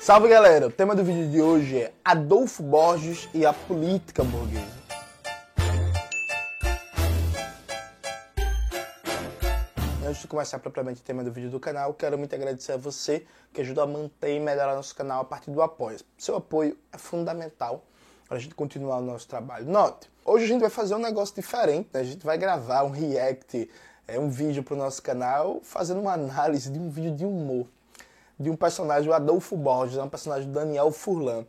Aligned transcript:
Salve 0.00 0.28
galera! 0.28 0.68
O 0.68 0.70
tema 0.70 0.94
do 0.94 1.04
vídeo 1.04 1.28
de 1.28 1.42
hoje 1.42 1.82
é 1.82 1.92
Adolfo 2.04 2.62
Borges 2.62 3.28
e 3.34 3.44
a 3.44 3.52
política 3.52 4.22
burguesa. 4.22 4.64
Antes 10.06 10.22
de 10.22 10.28
começar 10.28 10.60
propriamente 10.60 11.00
o 11.00 11.04
tema 11.04 11.24
do 11.24 11.32
vídeo 11.32 11.50
do 11.50 11.58
canal, 11.58 11.92
quero 11.92 12.16
muito 12.16 12.32
agradecer 12.32 12.72
a 12.72 12.76
você 12.76 13.26
que 13.52 13.60
ajuda 13.60 13.82
a 13.82 13.86
manter 13.86 14.36
e 14.36 14.40
melhorar 14.40 14.76
nosso 14.76 14.94
canal 14.94 15.22
a 15.22 15.24
partir 15.24 15.50
do 15.50 15.60
apoio. 15.60 15.98
Seu 16.16 16.36
apoio 16.36 16.78
é 16.92 16.96
fundamental 16.96 17.84
para 18.26 18.38
a 18.38 18.40
gente 18.40 18.54
continuar 18.54 18.98
o 18.98 19.02
nosso 19.02 19.26
trabalho. 19.26 19.66
Note, 19.66 20.08
hoje 20.24 20.44
a 20.44 20.48
gente 20.48 20.60
vai 20.60 20.70
fazer 20.70 20.94
um 20.94 21.00
negócio 21.00 21.34
diferente, 21.34 21.90
né? 21.92 22.00
a 22.00 22.04
gente 22.04 22.24
vai 22.24 22.38
gravar 22.38 22.84
um 22.84 22.90
react, 22.90 23.68
é, 24.06 24.18
um 24.18 24.30
vídeo 24.30 24.62
para 24.62 24.74
o 24.74 24.78
nosso 24.78 25.02
canal, 25.02 25.60
fazendo 25.64 26.00
uma 26.00 26.12
análise 26.12 26.70
de 26.70 26.78
um 26.78 26.88
vídeo 26.88 27.14
de 27.14 27.26
humor 27.26 27.66
de 28.38 28.50
um 28.50 28.56
personagem, 28.56 29.10
o 29.10 29.14
Adolfo 29.14 29.56
Borges, 29.56 29.98
é 29.98 30.02
um 30.02 30.08
personagem 30.08 30.46
do 30.48 30.52
Daniel 30.52 30.90
Furlan. 30.90 31.44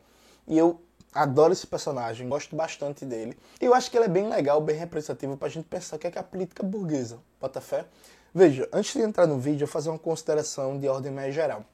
E 0.48 0.58
eu 0.58 0.82
adoro 1.14 1.54
esse 1.54 1.68
personagem, 1.68 2.28
gosto 2.28 2.56
bastante 2.56 3.06
dele. 3.06 3.38
E 3.62 3.66
eu 3.66 3.74
acho 3.74 3.90
que 3.90 3.98
ele 3.98 4.06
é 4.06 4.10
bem 4.10 4.28
legal, 4.28 4.60
bem 4.62 4.76
representativo 4.76 5.38
para 5.38 5.48
a 5.48 5.52
gente 5.52 5.66
pensar 5.66 5.96
o 5.96 6.00
que 6.00 6.08
é, 6.08 6.12
que 6.12 6.18
é 6.18 6.22
a 6.22 6.24
política 6.24 6.64
burguesa. 6.64 7.20
Bota 7.40 7.62
fé? 7.62 7.86
Veja, 8.34 8.68
antes 8.72 8.94
de 8.94 9.02
entrar 9.02 9.26
no 9.26 9.40
vídeo, 9.40 9.64
eu 9.64 9.68
vou 9.68 9.74
fazer 9.74 9.90
uma 9.90 10.00
consideração 10.00 10.80
de 10.80 10.88
ordem 10.88 11.12
mais 11.12 11.34
geral. 11.34 11.66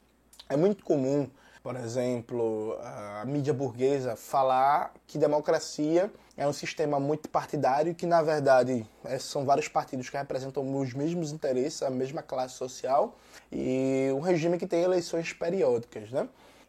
É 0.48 0.56
muito 0.56 0.84
comum, 0.84 1.30
por 1.62 1.76
exemplo, 1.76 2.78
a 2.82 3.26
mídia 3.26 3.54
burguesa 3.54 4.16
falar 4.16 4.94
que 5.08 5.18
democracia 5.18 6.12
é 6.38 6.48
um 6.48 6.54
sistema 6.54 7.00
muito 7.00 7.30
partidário 7.30 7.96
que, 7.96 8.06
na 8.06 8.22
verdade, 8.22 8.86
é, 9.04 9.18
são 9.18 9.46
vários 9.46 9.68
partidos 9.68 10.10
que 10.10 10.18
representam 10.18 10.78
os 10.78 10.94
mesmos 10.94 11.32
interesses, 11.32 11.82
a 11.82 11.90
mesma 11.90 12.22
classe 12.22 12.56
social 12.56 13.18
e 13.52 14.10
um 14.14 14.20
regime 14.20 14.58
que 14.58 14.68
tem 14.68 14.82
eleições 14.82 15.32
periódicas, 15.32 16.12
né? 16.12 16.28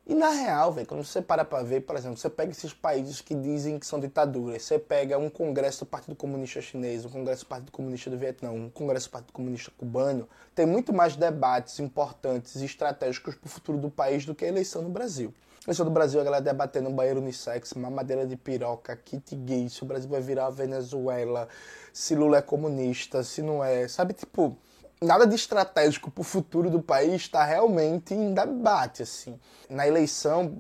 E 0.09 0.15
na 0.15 0.31
real, 0.31 0.73
véio, 0.73 0.87
quando 0.87 1.03
você 1.03 1.21
para 1.21 1.45
para 1.45 1.65
ver, 1.65 1.81
por 1.81 1.97
exemplo, 1.97 2.17
você 2.17 2.31
pega 2.31 2.53
esses 2.53 2.73
países 2.73 3.21
que 3.21 3.35
dizem 3.35 3.77
que 3.77 3.85
são 3.85 3.99
ditaduras, 3.99 4.63
você 4.63 4.79
pega 4.79 5.19
um 5.19 5.29
congresso 5.29 5.85
do 5.85 5.89
Partido 5.89 6.15
Comunista 6.15 6.61
Chinês, 6.61 7.05
um 7.05 7.09
congresso 7.09 7.45
do 7.45 7.49
Partido 7.49 7.73
Comunista 7.73 8.09
do 8.09 8.17
Vietnã, 8.17 8.53
um 8.53 8.71
congresso 8.71 9.09
do 9.09 9.11
Partido 9.11 9.33
Comunista 9.33 9.73
Cubano, 9.77 10.29
tem 10.55 10.65
muito 10.65 10.93
mais 10.93 11.17
debates 11.17 11.81
importantes 11.81 12.55
e 12.55 12.65
estratégicos 12.65 13.35
para 13.35 13.49
o 13.49 13.51
futuro 13.51 13.79
do 13.79 13.91
país 13.91 14.25
do 14.25 14.33
que 14.33 14.45
a 14.45 14.49
eleição 14.49 14.81
no 14.81 14.91
Brasil. 14.91 15.35
A 15.67 15.71
eleição 15.71 15.85
do 15.85 15.91
Brasil, 15.91 16.21
a 16.21 16.25
galera 16.25 16.43
debatendo 16.43 16.89
banheiro 16.91 17.21
unissex, 17.21 17.75
mamadeira 17.75 18.25
de 18.25 18.37
piroca, 18.37 18.95
kit 18.95 19.35
gay, 19.35 19.69
se 19.69 19.83
o 19.83 19.87
Brasil 19.87 20.09
vai 20.09 20.21
virar 20.21 20.47
a 20.47 20.51
Venezuela, 20.51 21.49
se 21.93 22.15
Lula 22.15 22.39
é 22.39 22.43
comunista, 22.43 23.25
se 23.25 23.43
não 23.43 23.65
é, 23.65 23.89
sabe, 23.89 24.15
tipo 24.15 24.57
nada 25.03 25.27
de 25.27 25.35
estratégico 25.35 26.09
para 26.09 26.21
o 26.21 26.25
futuro 26.25 26.71
do 26.71 26.81
país 26.81 27.23
está 27.23 27.45
realmente 27.45 28.15
em 28.15 28.33
debate. 28.33 29.03
Assim. 29.03 29.41
Na 29.69 29.89
eleição, 29.89 30.57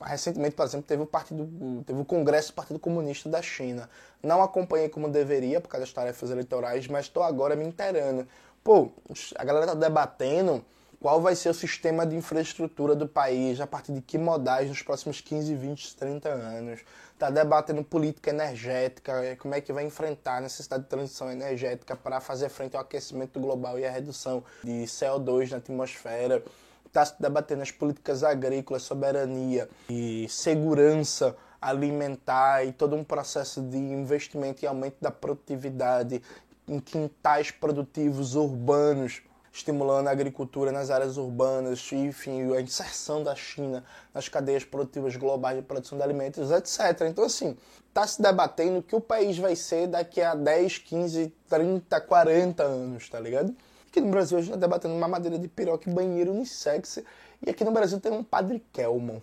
recentemente, 0.00 0.54
por 0.54 0.64
exemplo, 0.64 0.86
teve 0.86 1.02
o, 1.02 1.06
partido, 1.06 1.82
teve 1.84 2.00
o 2.00 2.04
Congresso 2.04 2.52
do 2.52 2.54
Partido 2.54 2.78
Comunista 2.78 3.28
da 3.28 3.42
China. 3.42 3.90
Não 4.22 4.40
acompanhei 4.40 4.88
como 4.88 5.08
deveria 5.08 5.60
por 5.60 5.68
causa 5.68 5.84
das 5.84 5.92
tarefas 5.92 6.30
eleitorais, 6.30 6.86
mas 6.86 7.06
estou 7.06 7.24
agora 7.24 7.56
me 7.56 7.64
inteirando. 7.64 8.28
Pô, 8.62 8.92
a 9.34 9.44
galera 9.44 9.66
está 9.66 9.74
debatendo 9.76 10.64
qual 11.00 11.20
vai 11.20 11.34
ser 11.34 11.50
o 11.50 11.54
sistema 11.54 12.06
de 12.06 12.16
infraestrutura 12.16 12.94
do 12.94 13.06
país, 13.06 13.60
a 13.60 13.66
partir 13.66 13.92
de 13.92 14.00
que 14.00 14.18
modais 14.18 14.68
nos 14.68 14.82
próximos 14.82 15.20
15, 15.20 15.54
20, 15.54 15.96
30 15.96 16.28
anos. 16.28 16.80
Está 17.12 17.30
debatendo 17.30 17.82
política 17.82 18.30
energética, 18.30 19.36
como 19.38 19.54
é 19.54 19.60
que 19.60 19.72
vai 19.72 19.84
enfrentar 19.84 20.38
a 20.38 20.40
necessidade 20.42 20.82
de 20.82 20.88
transição 20.88 21.30
energética 21.30 21.96
para 21.96 22.20
fazer 22.20 22.48
frente 22.48 22.76
ao 22.76 22.82
aquecimento 22.82 23.40
global 23.40 23.78
e 23.78 23.86
à 23.86 23.90
redução 23.90 24.44
de 24.62 24.84
CO2 24.84 25.50
na 25.50 25.56
atmosfera. 25.58 26.42
Está 26.84 27.04
se 27.04 27.20
debatendo 27.20 27.62
as 27.62 27.70
políticas 27.70 28.22
agrícolas, 28.22 28.82
soberania 28.82 29.68
e 29.88 30.26
segurança 30.28 31.36
alimentar 31.60 32.64
e 32.64 32.72
todo 32.72 32.94
um 32.94 33.02
processo 33.02 33.60
de 33.62 33.76
investimento 33.76 34.64
e 34.64 34.68
aumento 34.68 34.96
da 35.00 35.10
produtividade 35.10 36.22
em 36.68 36.80
quintais 36.80 37.50
produtivos 37.50 38.34
urbanos 38.34 39.22
estimulando 39.56 40.08
a 40.08 40.10
agricultura 40.10 40.70
nas 40.70 40.90
áreas 40.90 41.16
urbanas, 41.16 41.90
enfim, 41.90 42.54
a 42.54 42.60
inserção 42.60 43.24
da 43.24 43.34
China 43.34 43.82
nas 44.12 44.28
cadeias 44.28 44.64
produtivas 44.64 45.16
globais 45.16 45.56
de 45.56 45.62
produção 45.62 45.96
de 45.96 46.04
alimentos, 46.04 46.50
etc. 46.50 47.06
Então, 47.08 47.24
assim, 47.24 47.56
está 47.88 48.06
se 48.06 48.20
debatendo 48.20 48.80
o 48.80 48.82
que 48.82 48.94
o 48.94 49.00
país 49.00 49.38
vai 49.38 49.56
ser 49.56 49.86
daqui 49.86 50.20
a 50.20 50.34
10, 50.34 50.78
15, 50.78 51.32
30, 51.48 52.00
40 52.02 52.62
anos, 52.62 53.08
tá 53.08 53.18
ligado? 53.18 53.56
Aqui 53.88 53.98
no 53.98 54.10
Brasil 54.10 54.36
a 54.36 54.40
gente 54.42 54.50
está 54.50 54.60
debatendo 54.60 54.94
uma 54.94 55.08
madeira 55.08 55.38
de 55.38 55.48
piroca 55.48 55.88
e 55.88 55.92
banheiro 55.92 56.32
unissex. 56.32 56.98
E 57.46 57.48
aqui 57.48 57.64
no 57.64 57.70
Brasil 57.70 57.98
tem 57.98 58.12
um 58.12 58.22
Padre 58.22 58.62
Kelman, 58.72 59.22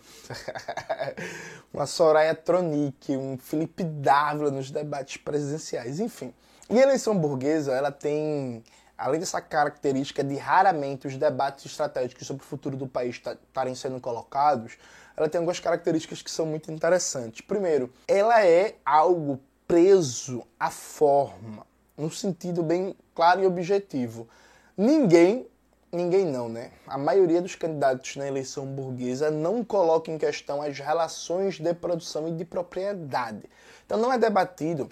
uma 1.72 1.86
Soraya 1.86 2.34
Tronic, 2.34 3.16
um 3.16 3.38
Felipe 3.38 3.84
Dávila 3.84 4.50
nos 4.50 4.70
debates 4.70 5.16
presidenciais, 5.16 6.00
enfim. 6.00 6.34
E 6.68 6.78
a 6.78 6.82
eleição 6.82 7.16
burguesa, 7.16 7.72
ela 7.72 7.92
tem 7.92 8.64
além 8.96 9.20
dessa 9.20 9.40
característica 9.40 10.22
de 10.22 10.36
raramente 10.36 11.06
os 11.06 11.16
debates 11.16 11.66
estratégicos 11.66 12.26
sobre 12.26 12.42
o 12.42 12.46
futuro 12.46 12.76
do 12.76 12.86
país 12.86 13.16
estarem 13.16 13.74
sendo 13.74 14.00
colocados, 14.00 14.76
ela 15.16 15.28
tem 15.28 15.38
algumas 15.38 15.60
características 15.60 16.22
que 16.22 16.30
são 16.30 16.46
muito 16.46 16.72
interessantes. 16.72 17.40
Primeiro, 17.40 17.92
ela 18.08 18.44
é 18.44 18.76
algo 18.84 19.40
preso 19.66 20.44
à 20.58 20.70
forma, 20.70 21.66
num 21.96 22.10
sentido 22.10 22.62
bem 22.62 22.96
claro 23.14 23.42
e 23.42 23.46
objetivo. 23.46 24.28
Ninguém, 24.76 25.46
ninguém 25.92 26.26
não, 26.26 26.48
né? 26.48 26.72
A 26.86 26.98
maioria 26.98 27.40
dos 27.40 27.54
candidatos 27.54 28.16
na 28.16 28.26
eleição 28.26 28.66
burguesa 28.66 29.30
não 29.30 29.64
coloca 29.64 30.10
em 30.10 30.18
questão 30.18 30.60
as 30.60 30.78
relações 30.78 31.60
de 31.60 31.72
produção 31.74 32.28
e 32.28 32.32
de 32.32 32.44
propriedade. 32.44 33.44
Então 33.86 33.98
não 33.98 34.12
é 34.12 34.18
debatido 34.18 34.88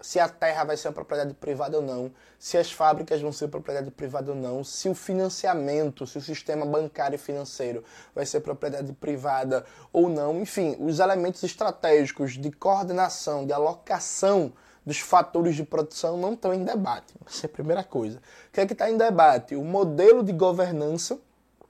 se 0.00 0.20
a 0.20 0.28
terra 0.28 0.64
vai 0.64 0.76
ser 0.76 0.88
uma 0.88 0.94
propriedade 0.94 1.34
privada 1.34 1.76
ou 1.76 1.82
não, 1.82 2.12
se 2.38 2.58
as 2.58 2.70
fábricas 2.70 3.20
vão 3.20 3.32
ser 3.32 3.48
propriedade 3.48 3.90
privada 3.90 4.30
ou 4.30 4.36
não, 4.36 4.62
se 4.62 4.88
o 4.88 4.94
financiamento, 4.94 6.06
se 6.06 6.18
o 6.18 6.20
sistema 6.20 6.66
bancário 6.66 7.16
e 7.16 7.18
financeiro 7.18 7.82
vai 8.14 8.26
ser 8.26 8.40
propriedade 8.40 8.92
privada 8.92 9.64
ou 9.92 10.08
não, 10.08 10.40
enfim, 10.40 10.76
os 10.78 10.98
elementos 10.98 11.42
estratégicos 11.42 12.32
de 12.32 12.50
coordenação, 12.50 13.46
de 13.46 13.52
alocação 13.52 14.52
dos 14.84 15.00
fatores 15.00 15.56
de 15.56 15.64
produção 15.64 16.16
não 16.16 16.34
estão 16.34 16.54
em 16.54 16.62
debate. 16.62 17.14
Essa 17.26 17.46
é 17.46 17.48
a 17.48 17.52
primeira 17.52 17.82
coisa. 17.82 18.18
O 18.18 18.52
que 18.52 18.60
é 18.60 18.66
que 18.66 18.72
está 18.72 18.88
em 18.88 18.96
debate? 18.96 19.56
O 19.56 19.64
modelo 19.64 20.22
de 20.22 20.32
governança 20.32 21.18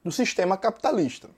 do 0.05 0.13
sistema 0.13 0.57
capitalista. 0.57 1.31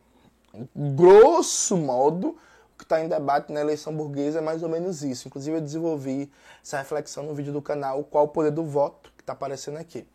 Grosso 0.75 1.77
modo, 1.77 2.37
que 2.79 2.85
está 2.85 3.03
em 3.03 3.09
debate 3.09 3.53
na 3.53 3.61
eleição 3.61 3.93
burguesa 3.95 4.39
é 4.39 4.41
mais 4.41 4.63
ou 4.63 4.69
menos 4.69 5.03
isso. 5.03 5.27
Inclusive, 5.27 5.57
eu 5.57 5.61
desenvolvi 5.61 6.31
essa 6.63 6.79
reflexão 6.79 7.25
no 7.25 7.35
vídeo 7.35 7.53
do 7.53 7.61
canal 7.61 8.05
Qual 8.05 8.25
o 8.25 8.29
Poder 8.29 8.53
do 8.53 8.65
Voto, 8.65 9.13
que 9.17 9.23
está 9.23 9.33
aparecendo 9.33 9.77
aqui. 9.77 10.07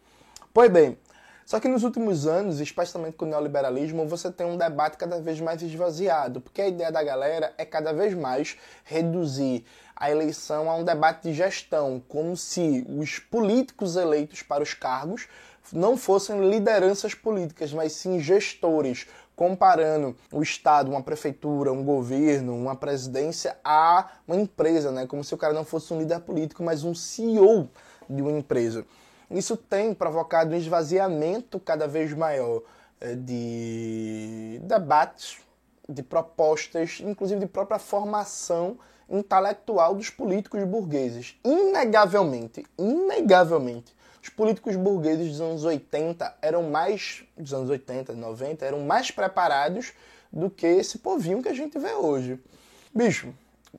Pois 0.54 0.72
bem, 0.72 0.98
só 1.46 1.60
que 1.60 1.68
nos 1.68 1.84
últimos 1.84 2.26
anos, 2.26 2.62
especialmente 2.62 3.18
com 3.18 3.26
o 3.26 3.28
neoliberalismo, 3.28 4.08
você 4.08 4.32
tem 4.32 4.48
um 4.48 4.58
debate 4.58 4.98
cada 4.98 5.20
vez 5.20 5.42
mais 5.42 5.62
esvaziado, 5.62 6.40
porque 6.40 6.62
a 6.62 6.68
ideia 6.68 6.92
da 6.92 7.04
galera 7.04 7.54
é 7.58 7.66
cada 7.66 7.92
vez 7.92 8.14
mais 8.14 8.58
reduzir 8.86 9.66
a 9.96 10.10
eleição 10.10 10.70
a 10.70 10.76
um 10.76 10.84
debate 10.84 11.24
de 11.24 11.34
gestão, 11.34 12.02
como 12.08 12.38
se 12.38 12.86
os 12.88 13.20
políticos 13.20 13.98
eleitos 13.98 14.42
para 14.42 14.64
os 14.64 14.74
cargos 14.74 15.28
não 15.72 15.98
fossem 15.98 16.50
lideranças 16.50 17.14
políticas, 17.14 17.74
mas 17.74 17.94
sim 17.94 18.20
gestores, 18.20 19.08
comparando 19.36 20.16
o 20.32 20.42
Estado, 20.42 20.92
uma 20.92 21.02
prefeitura, 21.02 21.72
um 21.72 21.84
governo, 21.84 22.56
uma 22.56 22.76
presidência 22.76 23.58
a 23.64 24.12
uma 24.28 24.38
empresa, 24.38 24.92
né? 24.92 25.08
Como 25.08 25.24
se 25.24 25.34
o 25.34 25.38
cara 25.38 25.54
não 25.54 25.66
fosse 25.66 25.94
um 25.94 26.00
líder 26.00 26.20
político, 26.20 26.64
mas 26.64 26.84
um 26.84 26.94
CEO 26.94 27.70
de 28.10 28.22
uma 28.22 28.32
empresa. 28.32 28.86
Isso 29.30 29.58
tem 29.58 29.94
provocado 29.94 30.54
um 30.54 30.58
esvaziamento 30.58 31.60
cada 31.60 31.88
vez 31.88 32.14
maior 32.14 32.62
eh, 33.02 33.16
de 33.16 34.60
debates, 34.64 35.40
de 35.90 36.04
propostas, 36.04 37.02
inclusive 37.04 37.40
de 37.40 37.48
própria 37.48 37.80
formação 37.80 38.78
intelectual 39.10 39.96
dos 39.96 40.10
políticos 40.10 40.64
burgueses. 40.64 41.36
Inegavelmente, 41.44 42.66
inegavelmente, 42.78 43.94
os 44.24 44.30
políticos 44.30 44.78
burgueses 44.78 45.32
dos 45.32 45.42
anos 45.42 45.66
80 45.66 46.38
eram 46.42 46.64
mais, 46.64 47.26
dos 47.38 47.54
anos 47.54 47.70
80, 47.70 48.14
90, 48.14 48.66
eram 48.66 48.80
mais 48.80 49.12
preparados 49.12 49.92
do 50.32 50.50
que 50.50 50.66
esse 50.66 51.00
povinho 51.00 51.44
que 51.44 51.50
a 51.50 51.54
gente 51.54 51.78
vê 51.78 51.92
hoje. 51.92 52.40
Bicho, 52.96 53.34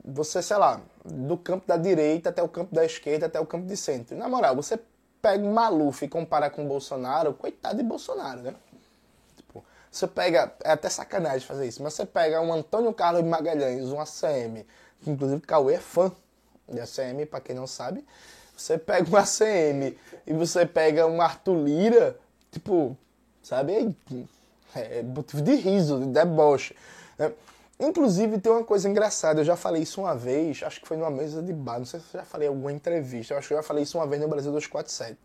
você, 0.05 0.43
sei 0.43 0.57
lá, 0.57 0.79
do 1.03 1.35
campo 1.35 1.67
da 1.67 1.75
direita 1.75 2.29
até 2.29 2.43
o 2.43 2.47
campo 2.47 2.75
da 2.75 2.85
esquerda 2.85 3.25
até 3.25 3.39
o 3.39 3.45
campo 3.45 3.65
de 3.65 3.75
centro. 3.75 4.15
Na 4.15 4.29
moral, 4.29 4.55
você 4.55 4.79
pega 5.19 5.43
o 5.43 5.51
Maluf 5.51 6.05
e 6.05 6.07
compara 6.07 6.47
com 6.51 6.63
o 6.63 6.67
Bolsonaro, 6.67 7.33
coitado 7.33 7.77
de 7.77 7.83
Bolsonaro, 7.83 8.43
né? 8.43 8.53
Tipo, 9.35 9.65
você 9.89 10.05
pega, 10.05 10.53
é 10.63 10.73
até 10.73 10.89
sacanagem 10.89 11.47
fazer 11.47 11.65
isso, 11.67 11.81
mas 11.81 11.95
você 11.95 12.05
pega 12.05 12.39
um 12.39 12.53
Antônio 12.53 12.93
Carlos 12.93 13.23
Magalhães, 13.23 13.91
um 13.91 13.99
ACM, 13.99 14.63
que 15.01 15.09
inclusive 15.09 15.41
Cauê 15.41 15.73
é 15.73 15.79
fã 15.79 16.11
de 16.69 16.79
ACM, 16.79 17.25
para 17.25 17.39
quem 17.39 17.55
não 17.55 17.65
sabe, 17.65 18.05
você 18.55 18.77
pega 18.77 19.09
um 19.09 19.15
ACM 19.15 19.97
e 20.25 20.33
você 20.33 20.65
pega 20.65 21.05
um 21.05 21.21
Arthur 21.21 21.63
Lira, 21.63 22.17
tipo, 22.51 22.97
sabe? 23.41 23.95
É, 24.75 24.99
é 24.99 25.03
motivo 25.03 25.41
de 25.41 25.55
riso, 25.55 25.99
de 25.99 26.07
deboche. 26.07 26.75
Né? 27.17 27.31
Inclusive, 27.79 28.39
tem 28.39 28.51
uma 28.51 28.63
coisa 28.63 28.87
engraçada, 28.87 29.41
eu 29.41 29.45
já 29.45 29.57
falei 29.57 29.83
isso 29.83 30.01
uma 30.01 30.15
vez, 30.15 30.63
acho 30.63 30.79
que 30.79 30.87
foi 30.87 30.95
numa 30.95 31.11
mesa 31.11 31.41
de 31.41 31.51
bar, 31.51 31.77
não 31.77 31.85
sei 31.85 31.99
se 31.99 32.05
eu 32.13 32.21
já 32.21 32.25
falei 32.25 32.47
em 32.47 32.49
alguma 32.49 32.71
entrevista, 32.71 33.33
eu 33.33 33.37
acho 33.37 33.49
que 33.49 33.53
eu 33.53 33.57
já 33.57 33.63
falei 33.63 33.83
isso 33.83 33.97
uma 33.97 34.07
vez 34.07 34.21
no 34.21 34.29
Brasil 34.29 34.51
247. 34.51 35.17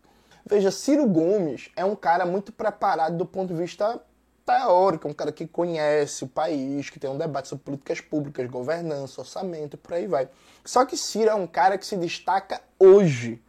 Veja, 0.45 0.69
Ciro 0.69 1.07
Gomes 1.07 1.69
é 1.77 1.85
um 1.85 1.95
cara 1.95 2.25
muito 2.25 2.51
preparado 2.51 3.15
do 3.15 3.25
ponto 3.25 3.53
de 3.53 3.59
vista 3.59 4.01
teórico, 4.45 5.07
um 5.07 5.13
cara 5.13 5.31
que 5.31 5.47
conhece 5.47 6.23
o 6.23 6.27
país, 6.27 6.89
que 6.89 6.99
tem 6.99 7.09
um 7.09 7.17
debate 7.17 7.47
sobre 7.47 7.63
políticas 7.63 8.01
públicas, 8.01 8.49
governança, 8.49 9.21
orçamento, 9.21 9.77
por 9.77 9.93
aí 9.93 10.07
vai. 10.07 10.29
Só 10.65 10.85
que 10.85 10.97
Ciro 10.97 11.29
é 11.29 11.35
um 11.35 11.47
cara 11.47 11.77
que 11.77 11.85
se 11.85 11.97
destaca 11.97 12.61
hoje. 12.79 13.41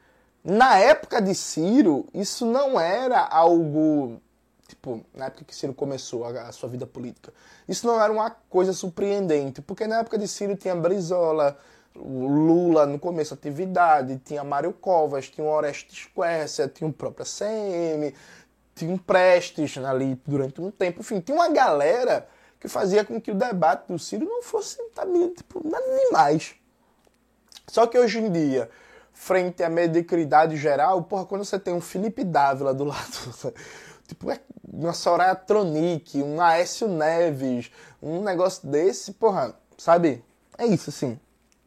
Na 0.45 0.79
época 0.79 1.21
de 1.21 1.35
Ciro, 1.35 2.07
isso 2.13 2.45
não 2.45 2.81
era 2.81 3.21
algo 3.21 4.21
tipo, 4.73 5.05
na 5.15 5.27
época 5.27 5.45
que 5.45 5.55
Ciro 5.55 5.75
começou 5.75 6.25
a, 6.25 6.49
a, 6.49 6.53
sua 6.53 6.69
vida 6.69 6.87
política. 6.87 7.33
Isso 7.69 7.87
não 7.87 8.01
era 8.01 8.13
uma 8.13 8.31
coisa 8.31 8.73
surpreendente, 8.73 9.61
porque 9.61 9.87
na 9.87 10.01
época 10.01 10.19
de 10.19 10.27
Ciro 10.27 10.57
tinha 10.57 10.75
Brizola, 10.75 11.59
Lula 11.95 12.87
no 12.87 12.99
começo 12.99 13.35
atividade, 13.35 14.19
tinha 14.25 14.43
Mário 14.43 14.73
Covas, 14.73 15.29
tinha 15.29 15.47
Orestes 15.47 16.09
Quercia, 16.15 16.67
tinha 16.67 16.89
o 16.89 16.93
próprio 16.93 17.25
ACM, 17.25 18.15
tinha 18.75 18.93
um 18.93 18.99
Prestes 18.99 19.77
ali 19.79 20.21
durante 20.27 20.61
um 20.61 20.71
tempo, 20.71 21.01
enfim, 21.01 21.21
tinha 21.21 21.35
uma 21.35 21.49
galera 21.49 22.29
que 22.59 22.69
fazia 22.69 23.05
com 23.05 23.21
que 23.21 23.31
o 23.31 23.35
debate 23.35 23.89
do 23.89 23.99
Ciro 23.99 24.25
não 24.25 24.43
fosse 24.43 24.79
tipo, 25.37 25.69
nada 25.69 25.85
demais. 26.07 26.55
Só 27.67 27.87
que 27.87 27.99
hoje 27.99 28.19
em 28.19 28.31
dia, 28.31 28.71
frente 29.13 29.63
à 29.63 29.69
mediocridade 29.69 30.57
geral, 30.57 31.03
porra, 31.03 31.27
quando 31.27 31.45
você 31.45 31.59
tem 31.59 31.75
um 31.75 31.81
Felipe 31.81 32.25
Dávila 32.25 32.73
do 32.73 32.85
lado 32.85 33.55
Tipo, 34.07 34.31
é 34.31 34.41
uma 34.63 34.93
Soraya 34.93 35.35
Tronic, 35.35 36.23
um 36.23 36.41
Aécio 36.41 36.87
Neves, 36.87 37.71
um 38.03 38.23
negócio 38.23 38.69
desse, 38.69 39.13
porra, 39.13 39.55
sabe? 39.79 40.23
É 40.59 40.67
isso, 40.67 40.91
assim. 40.91 41.19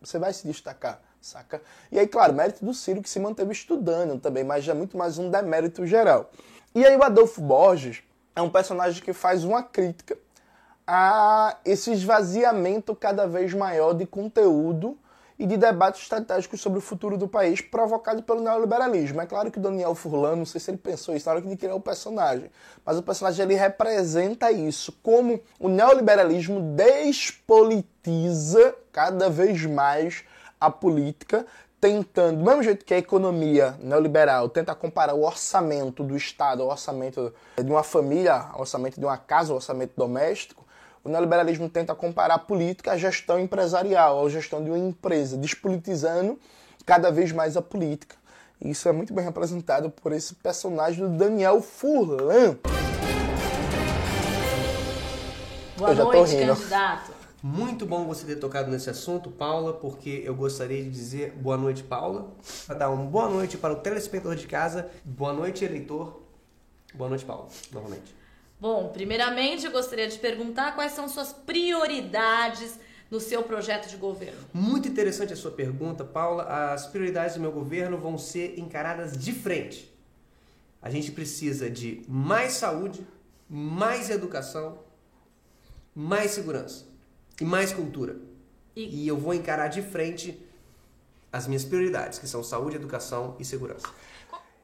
Você 0.02 0.20
vai 0.20 0.32
se 0.32 0.46
destacar, 0.46 1.02
saca? 1.26 1.62
E 1.92 1.98
aí, 1.98 2.08
claro, 2.08 2.34
mérito 2.34 2.64
do 2.64 2.74
Ciro 2.74 3.02
que 3.02 3.10
se 3.10 3.20
manteve 3.20 3.52
estudando 3.52 4.20
também, 4.20 4.44
mas 4.44 4.64
já 4.64 4.74
é 4.74 4.76
muito 4.76 4.96
mais 4.96 5.18
um 5.18 5.30
demérito 5.30 5.86
geral. 5.86 6.30
E 6.74 6.86
aí 6.86 6.96
o 6.96 7.04
Adolfo 7.04 7.42
Borges 7.42 8.04
é 8.36 8.42
um 8.42 8.50
personagem 8.50 9.02
que 9.02 9.12
faz 9.12 9.44
uma 9.44 9.64
crítica 9.64 10.18
a 10.86 11.58
esse 11.66 11.92
esvaziamento 11.92 12.96
cada 12.96 13.26
vez 13.26 13.54
maior 13.54 13.94
de 13.94 14.06
conteúdo 14.06 14.98
e 15.38 15.48
de 15.48 15.58
debates 15.58 16.04
estratégicos 16.04 16.62
sobre 16.62 16.78
o 16.78 16.82
futuro 16.82 17.18
do 17.18 17.28
país 17.28 17.60
provocado 17.60 18.22
pelo 18.22 18.42
neoliberalismo. 18.42 19.20
É 19.20 19.26
claro 19.26 19.50
que 19.50 19.58
o 19.58 19.62
Daniel 19.62 19.96
Furlan, 19.96 20.36
não 20.36 20.46
sei 20.46 20.62
se 20.62 20.70
ele 20.70 20.78
pensou 20.78 21.16
isso 21.16 21.26
na 21.26 21.34
hora 21.34 21.42
que 21.42 21.48
ele 21.48 21.58
criou 21.58 21.78
o 21.78 21.82
personagem, 21.82 22.52
mas 22.86 22.98
o 22.98 23.04
personagem 23.04 23.44
ele 23.44 23.56
representa 23.56 24.52
isso, 24.52 24.92
como 25.02 25.42
o 25.60 25.68
neoliberalismo 25.68 26.62
despolitiza 26.76 28.76
cada 28.92 29.28
vez 29.28 29.66
mais 29.66 30.24
a 30.60 30.70
política, 30.70 31.46
tentando, 31.80 32.40
do 32.40 32.44
mesmo 32.44 32.64
jeito 32.64 32.84
que 32.86 32.94
a 32.94 32.98
economia 32.98 33.78
neoliberal 33.80 34.50
tenta 34.50 34.74
comparar 34.74 35.14
o 35.14 35.24
orçamento 35.24 36.04
do 36.04 36.16
Estado 36.16 36.64
ao 36.64 36.70
orçamento 36.70 37.34
de 37.58 37.70
uma 37.70 37.84
família, 37.84 38.48
ao 38.52 38.62
orçamento 38.62 39.00
de 39.00 39.06
uma 39.06 39.18
casa, 39.18 39.52
ao 39.52 39.58
orçamento 39.58 39.94
doméstico, 39.96 40.66
o 41.04 41.10
neoliberalismo 41.10 41.70
tenta 41.70 41.94
comparar 41.94 42.34
a 42.34 42.40
política 42.40 42.94
à 42.94 42.98
gestão 42.98 43.40
empresarial, 43.40 44.26
à 44.26 44.30
gestão 44.30 44.64
de 44.64 44.72
uma 44.72 44.80
empresa, 44.80 45.38
despolitizando 45.38 46.40
cada 46.84 47.12
vez 47.12 47.32
mais 47.32 47.56
a 47.56 47.62
política. 47.62 48.16
E 48.60 48.72
isso 48.72 48.90
é 48.90 48.92
muito 48.92 49.14
bem 49.14 49.24
representado 49.24 49.92
por 49.92 50.12
esse 50.12 50.34
personagem 50.34 51.08
do 51.08 51.16
Daniel 51.16 51.62
Furlan. 51.62 52.58
Boa 55.78 55.94
noite, 55.94 56.38
candidato. 56.38 57.15
Muito 57.48 57.86
bom 57.86 58.08
você 58.08 58.26
ter 58.26 58.38
tocado 58.38 58.72
nesse 58.72 58.90
assunto, 58.90 59.30
Paula, 59.30 59.72
porque 59.72 60.24
eu 60.26 60.34
gostaria 60.34 60.84
de 60.84 60.90
dizer 60.90 61.32
boa 61.34 61.56
noite, 61.56 61.84
Paula. 61.84 62.34
Para 62.66 62.76
dar 62.76 62.90
uma 62.90 63.06
boa 63.06 63.30
noite 63.30 63.56
para 63.56 63.72
o 63.72 63.76
telespectador 63.76 64.36
de 64.36 64.48
casa, 64.48 64.90
boa 65.04 65.32
noite, 65.32 65.64
eleitor. 65.64 66.24
Boa 66.96 67.08
noite, 67.08 67.24
Paula, 67.24 67.48
novamente. 67.72 68.16
Bom, 68.60 68.90
primeiramente 68.90 69.64
eu 69.64 69.72
gostaria 69.72 70.08
de 70.08 70.18
perguntar 70.18 70.74
quais 70.74 70.94
são 70.94 71.08
suas 71.08 71.34
prioridades 71.34 72.80
no 73.12 73.20
seu 73.20 73.44
projeto 73.44 73.88
de 73.90 73.98
governo. 73.98 74.42
Muito 74.52 74.88
interessante 74.88 75.32
a 75.32 75.36
sua 75.36 75.52
pergunta, 75.52 76.04
Paula. 76.04 76.46
As 76.74 76.88
prioridades 76.88 77.36
do 77.36 77.42
meu 77.42 77.52
governo 77.52 78.00
vão 78.00 78.18
ser 78.18 78.58
encaradas 78.58 79.16
de 79.16 79.32
frente. 79.32 79.96
A 80.82 80.90
gente 80.90 81.12
precisa 81.12 81.70
de 81.70 82.04
mais 82.08 82.54
saúde, 82.54 83.06
mais 83.48 84.10
educação, 84.10 84.80
mais 85.94 86.32
segurança 86.32 86.95
e 87.40 87.46
mais 87.46 87.74
cultura. 87.74 88.16
E, 88.76 89.04
e 89.04 89.08
eu 89.08 89.18
vou 89.18 89.34
encarar 89.34 89.68
de 89.68 89.82
frente 89.82 90.42
as 91.32 91.48
minhas 91.48 91.66
prioridades, 91.66 92.20
que 92.20 92.28
são 92.28 92.44
saúde, 92.44 92.76
educação 92.76 93.36
e 93.40 93.46
segurança. 93.46 93.88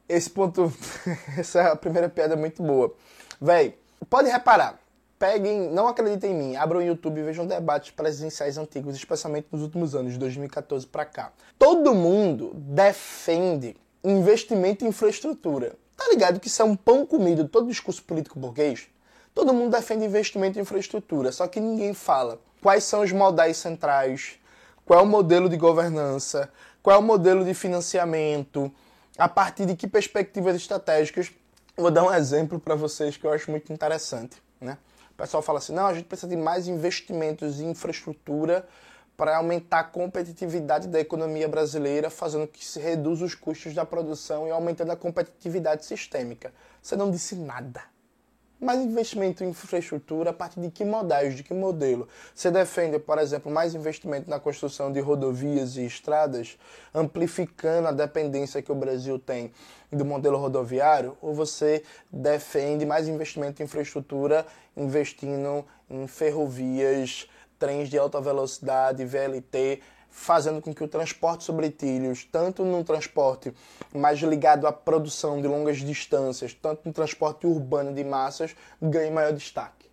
Esse 0.08 0.30
ponto, 0.30 0.72
essa 1.38 1.62
é 1.62 1.76
primeira 1.76 2.10
piada 2.10 2.34
é 2.34 2.38
muito 2.38 2.62
boa. 2.62 2.94
Véi, 3.40 3.76
Pode 4.10 4.30
reparar, 4.30 4.80
peguem, 5.20 5.70
não 5.70 5.88
acreditem 5.88 6.32
em 6.32 6.36
mim, 6.36 6.56
abram 6.56 6.80
o 6.80 6.84
YouTube 6.84 7.20
e 7.20 7.24
vejam 7.24 7.46
debates 7.46 7.92
presidenciais 7.92 8.58
antigos, 8.58 8.96
especialmente 8.96 9.48
nos 9.52 9.62
últimos 9.62 9.96
anos, 9.96 10.14
de 10.14 10.20
2014 10.20 10.88
para 10.88 11.06
cá. 11.06 11.32
Todo 11.58 11.94
mundo 11.94 12.52
defende 12.56 13.76
investimento 14.04 14.84
em 14.84 14.88
infraestrutura. 14.88 15.76
Tá 15.96 16.10
ligado 16.10 16.40
que 16.40 16.48
isso 16.48 16.62
é 16.62 16.66
um 16.66 16.76
pão 16.76 17.06
comido 17.06 17.44
de 17.44 17.50
todo 17.50 17.68
discurso 17.68 18.04
político 18.04 18.40
burguês? 18.40 18.88
Todo 19.36 19.54
mundo 19.54 19.72
defende 19.72 20.04
investimento 20.04 20.58
em 20.58 20.64
infraestrutura, 20.64 21.32
só 21.32 21.48
que 21.48 21.60
ninguém 21.60 21.94
fala 21.94 22.40
quais 22.62 22.84
são 22.84 23.02
os 23.02 23.12
modais 23.12 23.58
centrais, 23.58 24.40
qual 24.86 25.00
é 25.00 25.04
o 25.04 25.06
modelo 25.06 25.50
de 25.50 25.58
governança, 25.58 26.52
qual 26.82 26.96
é 26.96 27.00
o 27.00 27.04
modelo 27.04 27.44
de 27.44 27.54
financiamento, 27.54 28.72
a 29.18 29.28
partir 29.28 29.66
de 29.66 29.76
que 29.76 29.88
perspectivas 29.88 30.56
estratégicas 30.56 31.32
Vou 31.82 31.90
dar 31.90 32.04
um 32.04 32.14
exemplo 32.14 32.60
para 32.60 32.76
vocês 32.76 33.16
que 33.16 33.26
eu 33.26 33.32
acho 33.32 33.50
muito 33.50 33.72
interessante. 33.72 34.42
Né? 34.60 34.78
O 35.12 35.16
pessoal 35.16 35.42
fala 35.42 35.60
assim: 35.60 35.74
não, 35.74 35.88
a 35.88 35.94
gente 35.94 36.06
precisa 36.06 36.28
de 36.28 36.36
mais 36.36 36.68
investimentos 36.68 37.60
em 37.60 37.72
infraestrutura 37.72 38.68
para 39.16 39.38
aumentar 39.38 39.80
a 39.80 39.84
competitividade 39.84 40.88
da 40.88 41.00
economia 41.00 41.48
brasileira, 41.48 42.10
fazendo 42.10 42.48
que 42.48 42.64
se 42.64 42.80
reduza 42.80 43.24
os 43.24 43.36
custos 43.36 43.74
da 43.74 43.86
produção 43.86 44.48
e 44.48 44.52
aumentando 44.52 44.92
a 44.92 44.96
competitividade 44.96 45.86
sistêmica. 45.86 46.54
Você 46.82 46.96
não 46.96 47.10
disse 47.10 47.36
nada. 47.36 47.82
Mais 48.62 48.80
investimento 48.80 49.44
em 49.44 49.50
infraestrutura 49.50 50.30
a 50.30 50.34
partir 50.34 50.60
de 50.60 50.70
que 50.70 50.86
modais, 50.86 51.36
de 51.36 51.42
que 51.42 51.52
modelo? 51.52 52.08
Você 52.36 52.52
defende, 52.52 53.00
por 53.00 53.18
exemplo, 53.18 53.52
mais 53.52 53.74
investimento 53.74 54.30
na 54.30 54.40
construção 54.40 54.92
de 54.92 55.00
rodovias 55.00 55.78
e 55.78 55.84
estradas, 55.84 56.60
amplificando 56.94 57.88
a 57.88 57.92
dependência 57.92 58.62
que 58.62 58.72
o 58.72 58.76
Brasil 58.76 59.18
tem 59.18 59.52
do 59.92 60.06
modelo 60.06 60.38
rodoviário? 60.38 61.18
Ou 61.24 61.34
você 61.34 61.82
defende 62.12 62.86
mais 62.86 63.08
investimento 63.08 63.64
em 63.64 63.66
infraestrutura, 63.66 64.46
investindo 64.78 65.66
em 65.90 66.06
ferrovias, 66.06 67.28
trens 67.58 67.90
de 67.90 67.98
alta 67.98 68.22
velocidade, 68.22 69.04
VLT, 69.04 69.82
fazendo 70.12 70.62
com 70.62 70.74
que 70.74 70.84
o 70.84 70.88
transporte 70.88 71.46
sobre 71.46 71.72
trilhos, 71.72 72.28
tanto 72.30 72.64
no 72.64 72.84
transporte 72.84 73.54
mais 73.96 74.20
ligado 74.20 74.68
à 74.68 74.72
produção 74.72 75.42
de 75.42 75.48
longas 75.48 75.78
distâncias, 75.78 76.54
tanto 76.54 76.82
no 76.86 76.94
transporte 76.94 77.48
urbano 77.48 77.94
de 77.94 78.04
massas, 78.04 78.56
ganhe 78.82 79.10
maior 79.10 79.32
destaque. 79.32 79.90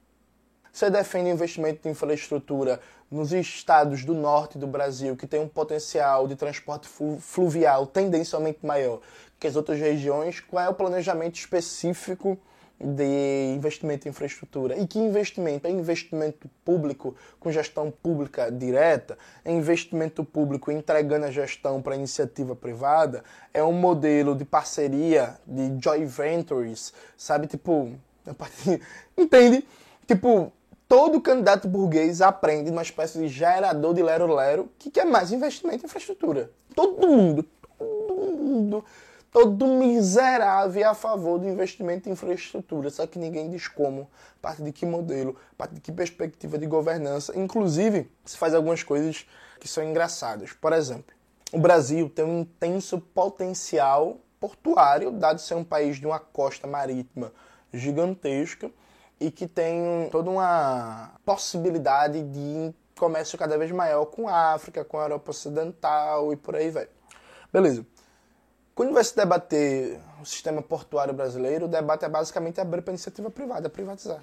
Você 0.73 0.91
defende 0.91 1.31
investimento 1.31 1.89
em 1.89 1.93
infraestrutura 1.93 2.81
nos 3.11 3.33
estados 3.33 4.05
do 4.05 4.13
norte 4.13 4.59
do 4.59 4.67
Brasil, 4.67 5.17
que 5.17 5.27
tem 5.27 5.41
um 5.41 5.49
potencial 5.49 6.29
de 6.29 6.37
transporte 6.37 6.89
fluvial 7.21 7.87
tendencialmente 7.87 8.65
maior 8.67 9.01
que 9.41 9.47
as 9.47 9.57
outras 9.57 9.79
regiões. 9.79 10.41
Qual 10.41 10.65
é 10.65 10.69
o 10.69 10.75
planejamento 10.75 11.37
específico 11.37 12.39
de 12.81 13.55
investimento 13.55 14.07
em 14.07 14.11
infraestrutura. 14.11 14.77
E 14.77 14.87
que 14.87 14.99
investimento? 14.99 15.67
É 15.67 15.71
investimento 15.71 16.49
público 16.65 17.17
com 17.41 17.51
gestão 17.51 17.91
pública 17.91 18.51
direta? 18.51 19.19
É 19.45 19.53
investimento 19.53 20.25
público 20.25 20.71
entregando 20.71 21.27
a 21.27 21.31
gestão 21.31 21.83
para 21.83 21.97
iniciativa 21.97 22.55
privada? 22.55 23.25
É 23.53 23.63
um 23.63 23.73
modelo 23.73 24.35
de 24.35 24.45
parceria, 24.45 25.37
de 25.47 25.83
joint 25.83 26.07
ventures, 26.07 26.93
sabe? 27.17 27.47
Tipo, 27.49 27.93
entende? 29.17 29.67
Tipo, 30.07 30.53
todo 30.89 31.21
candidato 31.21 31.67
burguês 31.67 32.21
aprende 32.23 32.71
uma 32.71 32.83
espécie 32.83 33.19
de 33.19 33.29
gerador 33.29 33.93
de 33.93 34.03
lero-lero 34.03 34.71
que 34.79 34.91
quer 34.91 35.05
mais 35.05 35.33
investimento 35.33 35.85
em 35.85 35.87
infraestrutura. 35.87 36.51
Todo 36.75 37.07
mundo, 37.07 37.45
todo 37.77 38.15
mundo 38.37 38.85
todo 39.31 39.67
miserável 39.67 40.89
a 40.89 40.95
favor 40.95 41.39
do 41.39 41.49
investimento 41.49 42.09
em 42.09 42.13
infraestrutura, 42.13 42.91
só 42.91 43.07
que 43.07 43.19
ninguém 43.19 43.51
diz 43.51 43.69
como, 43.69 44.09
a 44.39 44.43
partir 44.43 44.63
de 44.63 44.73
que 44.73 44.87
modelo, 44.87 45.37
a 45.53 45.57
partir 45.57 45.75
de 45.75 45.81
que 45.81 45.93
perspectiva 45.93 46.59
de 46.59 46.67
governança. 46.67 47.39
Inclusive, 47.39 48.11
se 48.25 48.37
faz 48.37 48.55
algumas 48.55 48.83
coisas 48.83 49.27
que 49.61 49.69
são 49.69 49.85
engraçadas. 49.85 50.53
Por 50.53 50.73
exemplo, 50.73 51.15
o 51.53 51.59
Brasil 51.59 52.09
tem 52.09 52.25
um 52.25 52.41
intenso 52.41 52.99
potencial 52.99 54.19
portuário, 54.39 55.11
dado 55.11 55.41
ser 55.41 55.55
um 55.55 55.65
país 55.65 55.97
de 55.97 56.07
uma 56.07 56.19
costa 56.19 56.67
marítima 56.67 57.33
gigantesca, 57.73 58.71
e 59.21 59.31
que 59.31 59.49
tem 59.49 60.09
toda 60.11 60.31
uma 60.31 61.13
possibilidade 61.25 62.23
de 62.23 62.73
comércio 62.97 63.39
cada 63.39 63.59
vez 63.59 63.71
maior 63.71 64.07
com 64.07 64.29
a 64.29 64.53
África, 64.53 64.85
com 64.85 64.99
a 64.99 65.05
Europa 65.05 65.31
Ocidental 65.31 66.33
e 66.33 66.37
por 66.37 66.55
aí 66.55 66.71
vai. 66.71 66.89
Beleza. 67.53 67.85
Quando 68.79 68.93
vai 68.93 69.03
se 69.03 69.17
debater 69.17 69.99
o 70.23 70.25
sistema 70.25 70.63
portuário 70.63 71.13
brasileiro, 71.13 71.65
o 71.65 71.69
debate 71.69 72.05
é 72.05 72.09
basicamente 72.09 72.61
abrir 72.61 72.81
para 72.81 72.93
iniciativa 72.93 73.29
privada, 73.29 73.69
privatizar. 73.69 74.23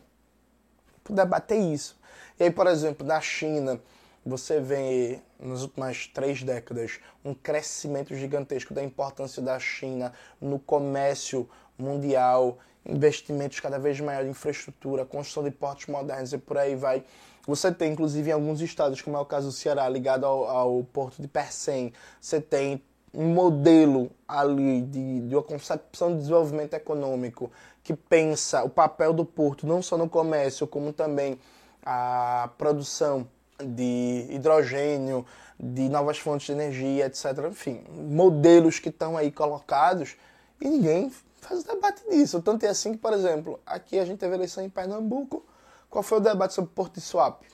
O 1.09 1.12
debate 1.12 1.55
é 1.55 1.57
isso. 1.57 2.00
E 2.39 2.45
aí, 2.45 2.50
por 2.50 2.65
exemplo, 2.65 3.05
na 3.05 3.19
China, 3.19 3.81
você 4.25 4.62
vê 4.62 5.19
nas 5.38 5.62
últimas 5.62 6.07
três 6.07 6.41
décadas 6.41 7.01
um 7.25 7.33
crescimento 7.33 8.15
gigantesco 8.15 8.74
da 8.74 8.81
importância 8.81 9.41
da 9.41 9.59
China 9.59 10.13
no 10.39 10.57
comércio 10.57 11.50
mundial, 11.77 12.57
investimentos 12.85 13.59
cada 13.59 13.77
vez 13.77 14.00
maiores 14.00 14.29
em 14.29 14.31
infraestrutura, 14.31 15.03
construção 15.03 15.43
de 15.43 15.51
portos 15.51 15.88
modernos 15.88 16.31
e 16.31 16.38
por 16.38 16.57
aí 16.57 16.77
vai. 16.77 17.03
Você 17.45 17.74
tem, 17.74 17.91
inclusive, 17.91 18.29
em 18.29 18.33
alguns 18.33 18.62
estados, 18.62 19.01
como 19.01 19.17
é 19.17 19.19
o 19.19 19.25
caso 19.25 19.47
do 19.47 19.51
Ceará, 19.51 19.89
ligado 19.89 20.25
ao, 20.25 20.45
ao 20.45 20.83
porto 20.85 21.21
de 21.21 21.27
Persém, 21.27 21.91
você 22.21 22.39
tem 22.39 22.81
modelo 23.24 24.12
ali 24.27 24.81
de, 24.81 25.22
de 25.22 25.36
uma 25.36 25.43
concepção 25.43 26.12
de 26.13 26.19
desenvolvimento 26.19 26.74
econômico 26.74 27.51
que 27.84 27.93
pensa 27.93 28.63
o 28.63 28.69
papel 28.69 29.13
do 29.13 29.24
porto 29.24 29.65
não 29.65 29.81
só 29.81 29.98
no 29.98 30.10
comércio, 30.10 30.67
como 30.67 30.91
também 30.91 31.39
a 31.86 32.50
produção 32.57 33.27
de 33.60 34.27
hidrogênio, 34.29 35.25
de 35.60 35.88
novas 35.88 36.17
fontes 36.17 36.48
de 36.48 36.51
energia, 36.51 37.05
etc. 37.05 37.25
Enfim, 37.50 37.84
modelos 37.89 38.79
que 38.79 38.89
estão 38.89 39.15
aí 39.15 39.31
colocados 39.31 40.15
e 40.60 40.67
ninguém 40.67 41.12
faz 41.39 41.63
debate 41.63 42.03
disso. 42.10 42.41
Tanto 42.41 42.65
é 42.65 42.69
assim 42.69 42.93
que, 42.93 42.98
por 42.98 43.13
exemplo, 43.13 43.60
aqui 43.65 44.00
a 44.00 44.05
gente 44.05 44.19
teve 44.19 44.36
eleição 44.36 44.63
em 44.63 44.69
Pernambuco. 44.69 45.45
Qual 45.89 46.03
foi 46.03 46.17
o 46.17 46.22
debate 46.22 46.53
sobre 46.53 46.72
Porto 46.72 46.95
de 46.95 47.01
Suape? 47.01 47.48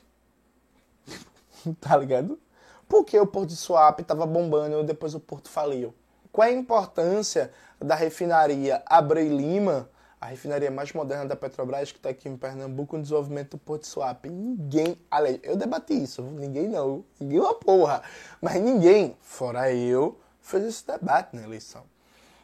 tá 1.80 1.96
ligado? 1.98 2.40
Por 2.92 3.06
que 3.06 3.18
o 3.18 3.26
Porto 3.26 3.48
de 3.48 3.56
Suape 3.56 4.02
estava 4.02 4.26
bombando 4.26 4.82
e 4.82 4.84
depois 4.84 5.16
o 5.16 5.20
Porto 5.22 5.50
faliu? 5.50 5.96
Qual 6.30 6.46
é 6.46 6.52
a 6.52 6.54
importância 6.54 7.50
da 7.80 7.96
refinaria 7.96 8.84
Abrei 8.86 9.30
Lima 9.30 9.90
a 10.20 10.26
refinaria 10.26 10.70
mais 10.70 10.92
moderna 10.92 11.26
da 11.26 11.36
Petrobras, 11.38 11.90
que 11.90 11.98
está 11.98 12.10
aqui 12.10 12.28
em 12.28 12.36
Pernambuco, 12.36 12.98
no 12.98 13.02
desenvolvimento 13.02 13.52
do 13.52 13.58
Porto 13.58 13.88
Suape. 13.88 14.30
Ninguém, 14.30 14.96
aliás, 15.10 15.40
eu 15.42 15.56
debati 15.56 16.04
isso, 16.04 16.22
ninguém 16.22 16.68
não, 16.68 17.06
ninguém 17.18 17.40
é 17.40 17.42
uma 17.42 17.56
porra, 17.56 18.04
mas 18.42 18.62
ninguém, 18.62 19.18
fora 19.22 19.74
eu, 19.74 20.20
fez 20.42 20.66
esse 20.66 20.86
debate 20.86 21.34
na 21.34 21.44
eleição. 21.44 21.84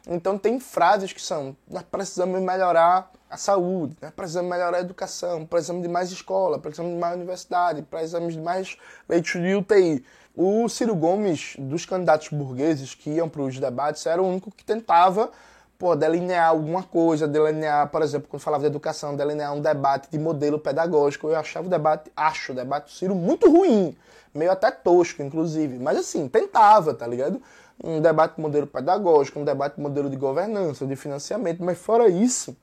Então 0.08 0.38
tem 0.38 0.58
frases 0.58 1.12
que 1.12 1.20
são, 1.20 1.54
nós 1.68 1.82
precisamos 1.82 2.40
melhorar 2.40 3.12
a 3.28 3.36
saúde, 3.36 3.94
precisamos 4.16 4.50
melhorar 4.50 4.78
a 4.78 4.80
educação, 4.80 5.44
precisamos 5.44 5.82
de 5.82 5.88
mais 5.88 6.10
escola, 6.10 6.58
precisamos 6.58 6.94
de 6.94 6.98
mais 6.98 7.14
universidade, 7.14 7.82
precisamos 7.82 8.32
de 8.32 8.40
mais 8.40 8.78
leitos 9.06 9.32
de 9.32 9.54
UTI. 9.54 10.04
O 10.40 10.68
Ciro 10.68 10.94
Gomes, 10.94 11.56
dos 11.58 11.84
candidatos 11.84 12.28
burgueses 12.28 12.94
que 12.94 13.10
iam 13.10 13.28
para 13.28 13.42
os 13.42 13.58
debates, 13.58 14.06
era 14.06 14.22
o 14.22 14.28
único 14.28 14.52
que 14.52 14.64
tentava 14.64 15.32
pô, 15.76 15.96
delinear 15.96 16.48
alguma 16.48 16.84
coisa, 16.84 17.26
delinear, 17.26 17.88
por 17.88 18.02
exemplo, 18.02 18.28
quando 18.28 18.40
falava 18.40 18.60
de 18.62 18.68
educação, 18.68 19.16
delinear 19.16 19.52
um 19.52 19.60
debate 19.60 20.08
de 20.08 20.16
modelo 20.16 20.56
pedagógico. 20.56 21.26
Eu 21.26 21.34
achava 21.34 21.66
o 21.66 21.70
debate, 21.70 22.12
acho 22.16 22.52
o 22.52 22.54
debate 22.54 22.84
do 22.84 22.90
Ciro 22.92 23.16
muito 23.16 23.50
ruim, 23.50 23.96
meio 24.32 24.52
até 24.52 24.70
tosco, 24.70 25.24
inclusive. 25.24 25.76
Mas 25.76 25.98
assim, 25.98 26.28
tentava, 26.28 26.94
tá 26.94 27.04
ligado? 27.04 27.42
Um 27.82 28.00
debate 28.00 28.36
de 28.36 28.40
modelo 28.40 28.68
pedagógico, 28.68 29.40
um 29.40 29.44
debate 29.44 29.74
de 29.74 29.80
modelo 29.80 30.08
de 30.08 30.16
governança, 30.16 30.86
de 30.86 30.94
financiamento, 30.94 31.64
mas 31.64 31.78
fora 31.78 32.08
isso, 32.08 32.56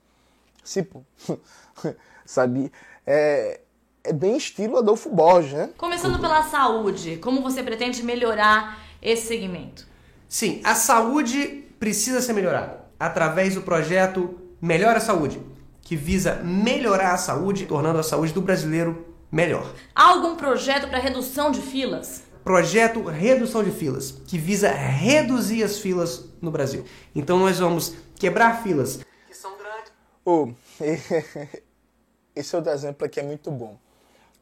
tipo, 0.64 1.04
sabe, 2.24 2.72
é, 3.06 3.60
é 4.06 4.12
bem 4.12 4.36
estilo 4.36 4.78
Adolfo 4.78 5.10
Borges, 5.10 5.52
né? 5.52 5.70
Começando 5.76 6.20
pela 6.20 6.42
saúde, 6.44 7.16
como 7.16 7.42
você 7.42 7.62
pretende 7.62 8.02
melhorar 8.02 8.78
esse 9.02 9.26
segmento? 9.26 9.86
Sim, 10.28 10.60
a 10.64 10.74
saúde 10.74 11.64
precisa 11.78 12.20
ser 12.20 12.32
melhorada 12.32 12.86
através 12.98 13.54
do 13.54 13.62
projeto 13.62 14.40
Melhora 14.60 14.96
a 14.96 15.00
Saúde, 15.00 15.40
que 15.82 15.94
visa 15.94 16.36
melhorar 16.36 17.12
a 17.12 17.18
saúde, 17.18 17.66
tornando 17.66 17.98
a 17.98 18.02
saúde 18.02 18.32
do 18.32 18.40
brasileiro 18.40 19.06
melhor. 19.30 19.70
Há 19.94 20.10
algum 20.10 20.34
projeto 20.34 20.88
para 20.88 20.98
redução 20.98 21.50
de 21.50 21.60
filas? 21.60 22.24
Projeto 22.42 23.02
Redução 23.02 23.62
de 23.64 23.72
Filas, 23.72 24.12
que 24.26 24.38
visa 24.38 24.70
reduzir 24.70 25.64
as 25.64 25.78
filas 25.80 26.26
no 26.40 26.50
Brasil. 26.50 26.84
Então 27.14 27.40
nós 27.40 27.58
vamos 27.58 27.94
quebrar 28.14 28.62
filas 28.62 29.00
que 29.26 29.34
são 29.34 29.58
grandes. 29.58 29.92
Oh, 30.24 30.48
esse 32.34 32.54
outro 32.54 32.70
exemplo 32.70 33.04
aqui 33.04 33.18
é 33.18 33.24
muito 33.24 33.50
bom. 33.50 33.76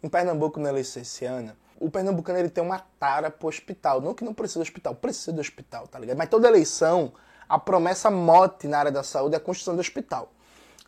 Em 0.05 0.09
Pernambuco, 0.11 0.61
na 0.61 0.69
eleição 0.69 1.01
esse 1.01 1.25
ano, 1.25 1.57
o 1.81 1.91
pernambucano 1.91 2.39
ele 2.39 2.51
tem 2.51 2.63
uma 2.63 2.79
tara 3.01 3.31
pro 3.31 3.49
hospital. 3.49 4.03
Não 4.03 4.13
que 4.13 4.23
não 4.23 4.35
precisa 4.35 4.59
do 4.59 4.63
hospital, 4.63 4.95
precisa 4.95 5.33
do 5.33 5.41
hospital, 5.41 5.89
tá 5.89 5.99
ligado? 5.99 6.19
Mas 6.19 6.29
toda 6.29 6.47
eleição 6.47 7.15
a 7.49 7.59
promessa 7.59 8.11
mote 8.11 8.69
na 8.69 8.81
área 8.81 8.93
da 8.93 9.03
saúde 9.03 9.35
é 9.35 9.39
a 9.39 9.41
construção 9.41 9.75
do 9.75 9.81
hospital. 9.81 10.31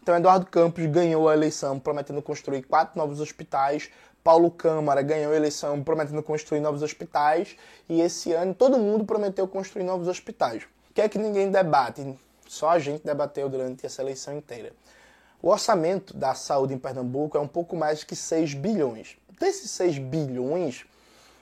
Então, 0.02 0.14
Eduardo 0.14 0.44
Campos 0.44 0.84
ganhou 0.84 1.30
a 1.30 1.32
eleição 1.32 1.78
prometendo 1.78 2.20
construir 2.20 2.64
quatro 2.64 2.98
novos 2.98 3.18
hospitais. 3.18 3.90
Paulo 4.22 4.50
Câmara 4.50 5.00
ganhou 5.00 5.32
a 5.32 5.36
eleição 5.36 5.82
prometendo 5.82 6.22
construir 6.22 6.60
novos 6.60 6.82
hospitais. 6.82 7.56
E 7.88 8.02
esse 8.02 8.34
ano 8.34 8.52
todo 8.52 8.76
mundo 8.76 9.06
prometeu 9.06 9.48
construir 9.48 9.84
novos 9.84 10.08
hospitais. 10.08 10.64
O 10.90 10.92
que 10.92 11.00
é 11.00 11.08
que 11.08 11.18
ninguém 11.18 11.50
debate? 11.50 12.18
Só 12.46 12.68
a 12.68 12.78
gente 12.78 13.02
debateu 13.02 13.48
durante 13.48 13.86
essa 13.86 14.02
eleição 14.02 14.36
inteira. 14.36 14.74
O 15.42 15.48
orçamento 15.48 16.16
da 16.16 16.34
saúde 16.34 16.74
em 16.74 16.78
Pernambuco 16.78 17.36
é 17.36 17.40
um 17.40 17.48
pouco 17.48 17.76
mais 17.76 18.02
que 18.02 18.16
6 18.16 18.54
bilhões. 18.54 19.16
Desses 19.38 19.70
6 19.72 19.98
bilhões, 19.98 20.84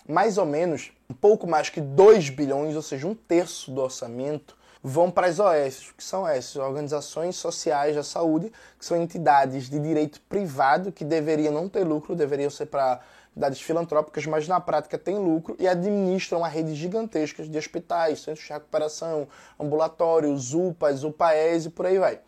mais 0.07 0.37
ou 0.37 0.45
menos, 0.45 0.93
um 1.09 1.15
pouco 1.15 1.47
mais 1.47 1.69
que 1.69 1.81
2 1.81 2.31
bilhões, 2.31 2.75
ou 2.75 2.83
seja, 2.83 3.07
um 3.07 3.15
terço 3.15 3.71
do 3.71 3.81
orçamento, 3.81 4.57
vão 4.83 5.11
para 5.11 5.29
as 5.29 5.39
OS, 5.39 5.93
que 5.97 6.05
são 6.05 6.29
essas, 6.29 6.57
Organizações 6.57 7.37
Sociais 7.37 7.97
da 7.97 8.03
Saúde, 8.03 8.53
que 8.79 8.85
são 8.85 9.01
entidades 9.01 9.71
de 9.71 9.79
direito 9.79 10.21
privado 10.29 10.93
que 10.93 11.05
deveriam 11.05 11.53
não 11.55 11.71
ter 11.71 11.85
lucro, 11.85 12.15
deveriam 12.15 12.51
ser 12.51 12.67
para 12.67 13.01
entidades 13.31 13.63
filantrópicas, 13.63 14.27
mas 14.27 14.47
na 14.47 14.61
prática 14.61 14.99
têm 14.99 15.19
lucro 15.19 15.57
e 15.59 15.67
administram 15.67 16.41
uma 16.41 16.49
rede 16.49 16.75
gigantesca 16.75 17.43
de 17.43 17.57
hospitais, 17.57 18.21
centros 18.21 18.47
de 18.47 18.53
recuperação, 18.53 19.27
ambulatórios, 19.59 20.53
UPAs, 20.53 21.03
UPAES 21.03 21.65
e 21.65 21.71
por 21.71 21.87
aí 21.87 21.99
vai. 21.99 22.21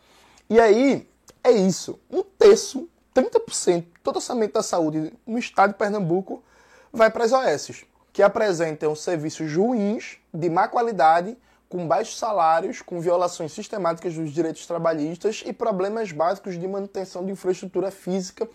E 0.49 0.59
aí, 0.59 1.07
é 1.43 1.51
isso. 1.51 1.99
Um 2.09 2.23
terço, 2.23 2.89
30%, 3.15 3.85
todo 4.03 4.17
orçamento 4.17 4.53
da 4.53 4.63
saúde 4.63 5.13
no 5.25 5.37
estado 5.37 5.71
de 5.71 5.77
Pernambuco 5.77 6.43
vai 6.91 7.09
para 7.09 7.23
as 7.25 7.31
OS, 7.31 7.85
que 8.11 8.21
apresentam 8.21 8.95
serviços 8.95 9.55
ruins, 9.55 10.17
de 10.33 10.49
má 10.49 10.67
qualidade, 10.67 11.37
com 11.69 11.87
baixos 11.87 12.17
salários, 12.17 12.81
com 12.81 12.99
violações 12.99 13.51
sistemáticas 13.51 14.13
dos 14.15 14.31
direitos 14.31 14.65
trabalhistas 14.65 15.43
e 15.45 15.51
problemas 15.51 16.11
básicos 16.11 16.59
de 16.59 16.67
manutenção 16.67 17.25
de 17.25 17.31
infraestrutura 17.31 17.91
física 17.91 18.47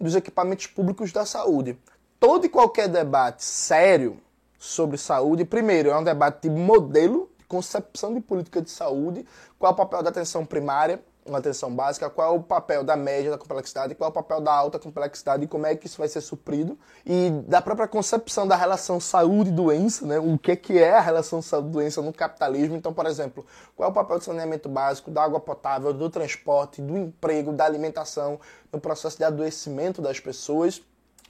dos 0.00 0.14
equipamentos 0.14 0.66
públicos 0.66 1.12
da 1.12 1.26
saúde. 1.26 1.76
Todo 2.20 2.46
e 2.46 2.48
qualquer 2.48 2.88
debate 2.88 3.44
sério 3.44 4.18
sobre 4.58 4.96
saúde, 4.96 5.44
primeiro, 5.44 5.90
é 5.90 5.98
um 5.98 6.04
debate 6.04 6.48
de 6.48 6.50
modelo, 6.50 7.28
de 7.38 7.44
concepção 7.46 8.14
de 8.14 8.20
política 8.20 8.62
de 8.62 8.70
saúde, 8.70 9.26
qual 9.58 9.72
é 9.72 9.74
o 9.74 9.76
papel 9.76 10.02
da 10.02 10.10
atenção 10.10 10.46
primária, 10.46 11.02
uma 11.24 11.38
atenção 11.38 11.74
básica, 11.74 12.10
qual 12.10 12.34
é 12.34 12.38
o 12.38 12.42
papel 12.42 12.82
da 12.82 12.96
média 12.96 13.30
da 13.30 13.38
complexidade, 13.38 13.94
qual 13.94 14.08
é 14.08 14.10
o 14.10 14.14
papel 14.14 14.40
da 14.40 14.52
alta 14.52 14.78
complexidade 14.78 15.44
e 15.44 15.46
como 15.46 15.66
é 15.66 15.76
que 15.76 15.86
isso 15.86 15.98
vai 15.98 16.08
ser 16.08 16.20
suprido, 16.20 16.78
e 17.06 17.30
da 17.46 17.62
própria 17.62 17.86
concepção 17.86 18.46
da 18.46 18.56
relação 18.56 18.98
saúde-doença, 18.98 20.04
né? 20.04 20.18
o 20.18 20.36
que, 20.36 20.56
que 20.56 20.78
é 20.78 20.92
a 20.92 21.00
relação 21.00 21.40
saúde-doença 21.40 22.02
no 22.02 22.12
capitalismo. 22.12 22.76
Então, 22.76 22.92
por 22.92 23.06
exemplo, 23.06 23.46
qual 23.76 23.88
é 23.88 23.90
o 23.90 23.94
papel 23.94 24.18
do 24.18 24.24
saneamento 24.24 24.68
básico, 24.68 25.10
da 25.10 25.22
água 25.22 25.38
potável, 25.38 25.92
do 25.92 26.10
transporte, 26.10 26.82
do 26.82 26.96
emprego, 26.96 27.52
da 27.52 27.64
alimentação, 27.64 28.40
no 28.72 28.80
processo 28.80 29.16
de 29.16 29.24
adoecimento 29.24 30.02
das 30.02 30.18
pessoas, 30.18 30.82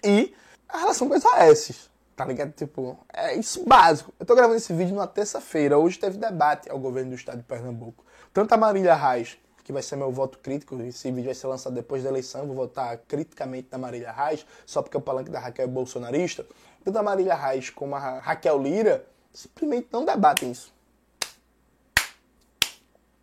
e 0.02 0.34
a 0.68 0.78
relação 0.78 1.08
com 1.08 1.14
as 1.14 1.24
AS. 1.24 1.90
Tá 2.14 2.26
ligado? 2.26 2.52
Tipo, 2.52 2.98
é 3.12 3.34
isso 3.34 3.64
básico. 3.64 4.12
Eu 4.20 4.26
tô 4.26 4.34
gravando 4.34 4.56
esse 4.56 4.72
vídeo 4.72 4.94
na 4.94 5.06
terça-feira. 5.06 5.78
Hoje 5.78 5.98
teve 5.98 6.18
debate 6.18 6.70
ao 6.70 6.78
governo 6.78 7.10
do 7.10 7.16
estado 7.16 7.38
de 7.38 7.44
Pernambuco. 7.44 8.04
Tanto 8.32 8.52
a 8.52 8.56
Marília 8.56 8.94
Reis 8.94 9.38
que 9.64 9.72
vai 9.72 9.82
ser 9.82 9.96
meu 9.96 10.10
voto 10.10 10.38
crítico. 10.38 10.80
Esse 10.82 11.10
vídeo 11.10 11.26
vai 11.26 11.34
ser 11.34 11.46
lançado 11.46 11.74
depois 11.74 12.02
da 12.02 12.08
eleição. 12.08 12.46
Vou 12.46 12.56
votar 12.56 12.96
criticamente 13.08 13.68
na 13.70 13.78
Marília 13.78 14.12
Reis, 14.12 14.44
só 14.66 14.82
porque 14.82 14.96
o 14.96 15.00
palanque 15.00 15.30
da 15.30 15.38
Raquel 15.38 15.64
é 15.64 15.68
bolsonarista. 15.68 16.46
Tanto 16.84 16.98
a 16.98 17.02
Marília 17.02 17.34
Reis 17.34 17.70
como 17.70 17.94
a 17.94 18.18
Raquel 18.18 18.60
Lira 18.60 19.04
simplesmente 19.32 19.88
não 19.92 20.04
debatem 20.04 20.50
isso. 20.50 20.72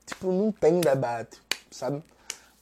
Tipo, 0.05 0.31
não 0.31 0.51
tem 0.51 0.79
debate, 0.79 1.39
sabe? 1.69 2.03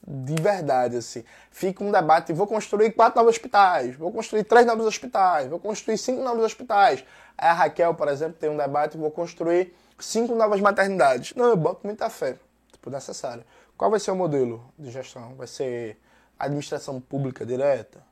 De 0.06 0.40
verdade, 0.40 0.96
assim. 0.96 1.24
Fica 1.50 1.82
um 1.82 1.90
debate, 1.90 2.32
vou 2.32 2.46
construir 2.46 2.92
quatro 2.92 3.18
novos 3.18 3.36
hospitais, 3.36 3.96
vou 3.96 4.12
construir 4.12 4.44
três 4.44 4.66
novos 4.66 4.86
hospitais, 4.86 5.48
vou 5.48 5.58
construir 5.58 5.98
cinco 5.98 6.22
novos 6.22 6.44
hospitais. 6.44 7.04
A 7.36 7.52
Raquel, 7.52 7.94
por 7.94 8.08
exemplo, 8.08 8.36
tem 8.38 8.50
um 8.50 8.56
debate, 8.56 8.96
vou 8.96 9.10
construir 9.10 9.74
cinco 9.98 10.34
novas 10.34 10.60
maternidades. 10.60 11.34
Não, 11.34 11.46
eu 11.46 11.56
boto 11.56 11.80
muita 11.84 12.10
fé, 12.10 12.36
tipo, 12.72 12.90
necessário. 12.90 13.44
Qual 13.78 13.92
vai 13.92 14.00
ser 14.00 14.10
o 14.10 14.16
modelo 14.16 14.60
de 14.76 14.90
gestão? 14.90 15.36
Vai 15.36 15.46
ser 15.46 16.00
administração 16.36 17.00
pública 17.00 17.46
direta? 17.46 18.04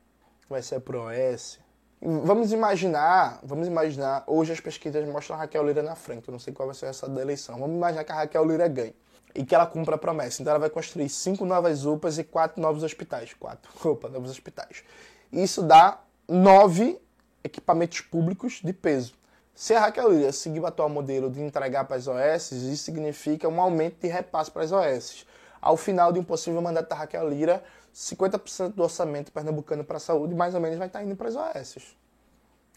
Vai 0.48 0.62
ser 0.62 0.78
pro 0.78 1.08
OS? 1.08 1.58
Vamos 2.00 2.52
imaginar, 2.52 3.40
vamos 3.42 3.66
imaginar, 3.66 4.22
hoje 4.28 4.52
as 4.52 4.60
pesquisas 4.60 5.04
mostram 5.08 5.34
a 5.34 5.40
Raquel 5.40 5.66
Lira 5.66 5.82
na 5.82 5.96
frente, 5.96 6.28
eu 6.28 6.32
não 6.32 6.38
sei 6.38 6.52
qual 6.52 6.68
vai 6.68 6.74
ser 6.76 6.86
essa 6.86 7.08
da 7.08 7.20
eleição. 7.20 7.58
Vamos 7.58 7.74
imaginar 7.74 8.04
que 8.04 8.12
a 8.12 8.14
Raquel 8.14 8.44
Lira 8.44 8.68
ganhe 8.68 8.94
e 9.34 9.44
que 9.44 9.56
ela 9.56 9.66
cumpra 9.66 9.96
a 9.96 9.98
promessa. 9.98 10.40
Então 10.40 10.52
ela 10.52 10.60
vai 10.60 10.70
construir 10.70 11.08
cinco 11.08 11.44
novas 11.44 11.84
UPAs 11.84 12.16
e 12.16 12.22
quatro 12.22 12.62
novos 12.62 12.84
hospitais. 12.84 13.34
Quatro, 13.34 13.68
opa, 13.90 14.08
novos 14.08 14.30
hospitais. 14.30 14.84
Isso 15.32 15.64
dá 15.64 16.00
nove 16.28 16.96
equipamentos 17.42 18.02
públicos 18.02 18.60
de 18.62 18.72
peso. 18.72 19.14
Se 19.52 19.74
a 19.74 19.80
Raquel 19.80 20.12
Lira 20.12 20.30
seguir 20.30 20.60
o 20.60 20.66
atual 20.66 20.88
modelo 20.88 21.28
de 21.28 21.42
entregar 21.42 21.86
para 21.86 21.96
as 21.96 22.06
OS, 22.06 22.52
isso 22.52 22.84
significa 22.84 23.48
um 23.48 23.60
aumento 23.60 24.02
de 24.02 24.06
repasse 24.06 24.48
para 24.48 24.62
as 24.62 24.70
OS. 24.70 25.26
Ao 25.60 25.76
final 25.76 26.12
de 26.12 26.18
um 26.18 26.24
possível 26.24 26.60
mandato 26.60 26.88
da 26.88 26.96
Raquel 26.96 27.28
Lira, 27.28 27.62
50% 27.94 28.74
do 28.74 28.82
orçamento 28.82 29.32
pernambucano 29.32 29.84
para 29.84 29.96
a 29.96 30.00
saúde 30.00 30.34
mais 30.34 30.54
ou 30.54 30.60
menos 30.60 30.78
vai 30.78 30.86
estar 30.86 31.02
indo 31.02 31.16
para 31.16 31.28
as 31.28 31.36
OS. 31.36 31.96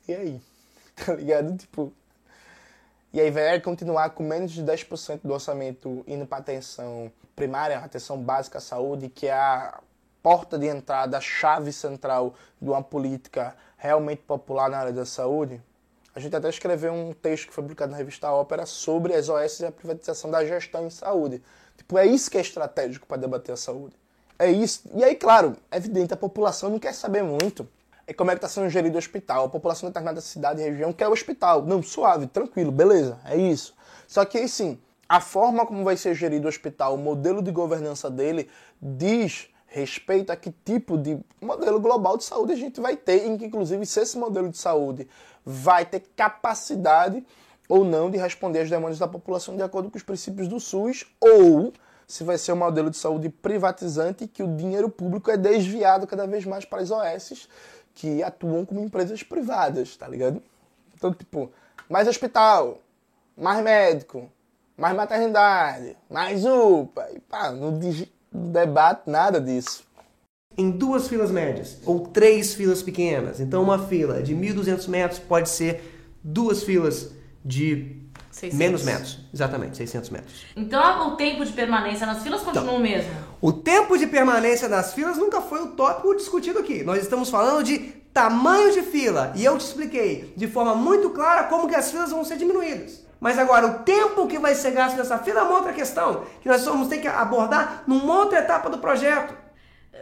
E 0.07 0.13
aí? 0.13 0.41
Tá 0.99 1.13
ligado? 1.13 1.55
Tipo, 1.55 1.93
e 3.11 3.19
aí 3.19 3.31
vai 3.31 3.59
continuar 3.59 4.09
com 4.11 4.21
menos 4.21 4.51
de 4.51 4.61
10% 4.61 5.21
do 5.23 5.33
orçamento 5.33 6.03
indo 6.05 6.27
para 6.27 6.39
atenção 6.39 7.11
primária, 7.35 7.79
atenção 7.79 8.21
básica 8.21 8.59
à 8.59 8.61
saúde, 8.61 9.09
que 9.09 9.27
é 9.27 9.33
a 9.33 9.79
porta 10.21 10.59
de 10.59 10.67
entrada, 10.67 11.17
a 11.17 11.21
chave 11.21 11.71
central 11.71 12.35
de 12.61 12.69
uma 12.69 12.83
política 12.83 13.55
realmente 13.77 14.21
popular 14.21 14.69
na 14.69 14.77
área 14.77 14.93
da 14.93 15.05
saúde. 15.05 15.59
A 16.13 16.19
gente 16.19 16.35
até 16.35 16.49
escreveu 16.49 16.93
um 16.93 17.13
texto 17.13 17.47
que 17.47 17.53
foi 17.53 17.63
publicado 17.63 17.91
na 17.91 17.97
revista 17.97 18.31
Ópera 18.31 18.65
sobre 18.65 19.15
as 19.15 19.27
OS 19.27 19.61
e 19.61 19.65
a 19.65 19.71
privatização 19.71 20.29
da 20.29 20.45
gestão 20.45 20.85
em 20.85 20.89
saúde. 20.89 21.41
Tipo, 21.79 21.97
é 21.97 22.05
isso 22.05 22.29
que 22.29 22.37
é 22.37 22.41
estratégico 22.41 23.07
para 23.07 23.17
debater 23.17 23.53
a 23.53 23.57
saúde. 23.57 23.95
É 24.37 24.51
isso. 24.51 24.83
E 24.93 25.03
aí, 25.03 25.15
claro, 25.15 25.55
é 25.71 25.77
evidente, 25.77 26.13
a 26.13 26.17
população 26.17 26.69
não 26.69 26.77
quer 26.77 26.93
saber 26.93 27.23
muito 27.23 27.67
é 28.09 28.13
como 28.13 28.31
é 28.31 28.33
que 28.33 28.39
está 28.39 28.49
sendo 28.49 28.67
gerido 28.69 28.95
o 28.95 28.97
hospital. 28.97 29.45
A 29.45 29.49
população 29.49 29.87
de 29.87 29.93
determinada 29.93 30.19
cidade 30.19 30.61
e 30.61 30.63
região 30.63 30.91
quer 30.91 31.07
o 31.07 31.11
hospital. 31.11 31.63
Não, 31.63 31.83
suave, 31.83 32.25
tranquilo, 32.25 32.71
beleza, 32.71 33.19
é 33.23 33.37
isso. 33.37 33.75
Só 34.07 34.25
que, 34.25 34.39
assim, 34.39 34.79
a 35.07 35.21
forma 35.21 35.63
como 35.63 35.83
vai 35.83 35.95
ser 35.95 36.15
gerido 36.15 36.47
o 36.47 36.49
hospital, 36.49 36.95
o 36.95 36.97
modelo 36.97 37.39
de 37.39 37.51
governança 37.51 38.09
dele, 38.09 38.49
diz 38.81 39.47
respeito 39.67 40.31
a 40.31 40.35
que 40.35 40.51
tipo 40.65 40.97
de 40.97 41.19
modelo 41.39 41.79
global 41.79 42.17
de 42.17 42.23
saúde 42.23 42.53
a 42.53 42.55
gente 42.55 42.81
vai 42.81 42.97
ter, 42.97 43.27
em 43.27 43.37
que, 43.37 43.45
inclusive, 43.45 43.85
se 43.85 43.99
esse 43.99 44.17
modelo 44.17 44.49
de 44.49 44.57
saúde 44.57 45.07
vai 45.45 45.85
ter 45.85 46.01
capacidade 46.15 47.23
ou 47.69 47.85
não 47.85 48.09
de 48.09 48.17
responder 48.17 48.61
às 48.61 48.69
demandas 48.69 48.97
da 48.97 49.07
população 49.07 49.55
de 49.55 49.61
acordo 49.61 49.91
com 49.91 49.97
os 49.97 50.03
princípios 50.03 50.47
do 50.47 50.59
SUS, 50.59 51.05
ou 51.21 51.71
se 52.07 52.23
vai 52.23 52.39
ser 52.39 52.53
um 52.53 52.55
modelo 52.55 52.89
de 52.89 52.97
saúde 52.97 53.29
privatizante 53.29 54.27
que 54.27 54.41
o 54.41 54.55
dinheiro 54.55 54.89
público 54.89 55.29
é 55.29 55.37
desviado 55.37 56.07
cada 56.07 56.25
vez 56.25 56.43
mais 56.43 56.65
para 56.65 56.81
as 56.81 56.89
OSs 56.89 57.47
que 57.93 58.23
atuam 58.23 58.65
como 58.65 58.79
empresas 58.79 59.21
privadas, 59.21 59.95
tá 59.95 60.07
ligado? 60.07 60.41
Então, 60.95 61.13
tipo, 61.13 61.51
mais 61.87 62.07
hospital, 62.07 62.79
mais 63.37 63.63
médico, 63.63 64.27
mais 64.75 64.95
maternidade, 64.95 65.95
mais 66.09 66.45
UPA. 66.45 67.09
E 67.13 67.19
pá, 67.19 67.51
não 67.51 67.79
debate 68.31 69.07
nada 69.07 69.39
disso. 69.39 69.83
Em 70.57 70.71
duas 70.71 71.07
filas 71.07 71.29
médias 71.29 71.77
ou 71.85 72.07
três 72.07 72.55
filas 72.55 72.81
pequenas. 72.81 73.39
Então, 73.39 73.61
uma 73.61 73.87
fila 73.87 74.23
de 74.23 74.35
1.200 74.35 74.87
metros 74.87 75.19
pode 75.19 75.49
ser 75.49 76.17
duas 76.23 76.63
filas 76.63 77.11
de 77.49 77.97
600. 78.31 78.57
Menos 78.57 78.83
metros, 78.83 79.19
exatamente, 79.33 79.75
600 79.77 80.09
metros. 80.11 80.45
Então 80.55 81.09
o 81.09 81.15
tempo 81.15 81.43
de 81.43 81.51
permanência 81.51 82.05
nas 82.05 82.21
filas 82.21 82.41
continua 82.41 82.63
então, 82.63 82.77
o 82.77 82.79
mesmo? 82.79 83.11
O 83.41 83.51
tempo 83.51 83.97
de 83.97 84.05
permanência 84.05 84.69
das 84.69 84.93
filas 84.93 85.17
nunca 85.17 85.41
foi 85.41 85.61
o 85.63 85.67
tópico 85.71 86.15
discutido 86.15 86.59
aqui. 86.59 86.83
Nós 86.83 87.01
estamos 87.01 87.29
falando 87.29 87.63
de 87.63 87.79
tamanho 88.13 88.71
de 88.71 88.83
fila 88.83 89.33
e 89.35 89.43
eu 89.43 89.57
te 89.57 89.65
expliquei 89.65 90.31
de 90.37 90.47
forma 90.47 90.75
muito 90.75 91.09
clara 91.09 91.45
como 91.45 91.67
que 91.67 91.75
as 91.75 91.89
filas 91.89 92.11
vão 92.11 92.23
ser 92.23 92.37
diminuídas. 92.37 93.03
Mas 93.19 93.37
agora, 93.37 93.67
o 93.67 93.79
tempo 93.79 94.27
que 94.27 94.39
vai 94.39 94.55
ser 94.55 94.71
gasto 94.71 94.95
nessa 94.95 95.17
fila 95.17 95.41
é 95.41 95.43
uma 95.43 95.57
outra 95.57 95.73
questão, 95.73 96.23
que 96.41 96.47
nós 96.47 96.63
vamos 96.63 96.87
ter 96.87 96.99
que 96.99 97.07
abordar 97.07 97.83
numa 97.85 98.19
outra 98.19 98.39
etapa 98.39 98.69
do 98.69 98.77
projeto. 98.77 99.33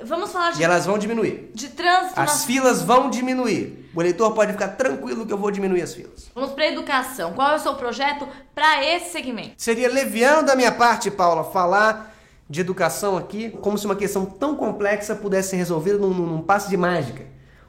Vamos 0.03 0.31
falar 0.31 0.51
de. 0.51 0.61
E 0.61 0.63
elas 0.63 0.85
vão 0.85 0.97
diminuir. 0.97 1.51
De 1.53 1.69
trânsito. 1.69 2.19
As 2.19 2.45
filas 2.45 2.81
vão 2.81 3.09
diminuir. 3.09 3.89
O 3.95 4.01
eleitor 4.01 4.31
pode 4.33 4.51
ficar 4.51 4.69
tranquilo 4.69 5.25
que 5.25 5.33
eu 5.33 5.37
vou 5.37 5.49
diminuir 5.49 5.81
as 5.81 5.93
filas. 5.93 6.29
Vamos 6.35 6.51
para 6.51 6.67
educação. 6.67 7.33
Qual 7.33 7.51
é 7.51 7.55
o 7.55 7.59
seu 7.59 7.75
projeto 7.75 8.27
para 8.53 8.85
esse 8.85 9.11
segmento? 9.11 9.53
Seria 9.57 9.89
leviano 9.89 10.45
da 10.45 10.55
minha 10.55 10.71
parte, 10.71 11.09
Paula, 11.09 11.43
falar 11.43 12.15
de 12.49 12.61
educação 12.61 13.17
aqui 13.17 13.49
como 13.49 13.77
se 13.77 13.85
uma 13.85 13.95
questão 13.95 14.25
tão 14.25 14.55
complexa 14.55 15.15
pudesse 15.15 15.49
ser 15.49 15.57
resolvida 15.57 15.97
num, 15.97 16.13
num 16.13 16.41
passe 16.41 16.69
de 16.69 16.77
mágica. 16.77 17.25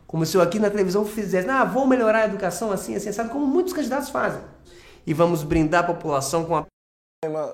Como 0.07 0.25
se 0.25 0.37
eu 0.37 0.41
aqui 0.41 0.59
na 0.59 0.71
televisão 0.71 1.05
fizesse, 1.05 1.49
ah, 1.49 1.65
vou 1.65 1.87
melhorar 1.87 2.21
a 2.21 2.25
educação 2.27 2.73
assim, 2.73 2.95
assim, 2.95 3.13
sabe? 3.13 3.31
Como 3.31 3.47
muitos 3.47 3.73
candidatos 3.73 4.09
fazem. 4.09 4.41
E 5.07 5.13
vamos 5.13 5.43
brindar 5.43 5.85
a 5.85 5.87
população 5.87 6.45
com 6.45 6.57
a 6.57 6.65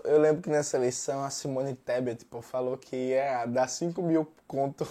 eu 0.04 0.18
lembro 0.20 0.42
que 0.42 0.50
nessa 0.50 0.76
eleição 0.76 1.24
a 1.24 1.30
Simone 1.30 1.74
Tebet 1.74 2.18
tipo, 2.18 2.42
falou 2.42 2.76
que 2.76 2.94
ia 2.94 3.46
dar 3.46 3.66
5 3.66 4.02
mil 4.02 4.30
conto 4.46 4.86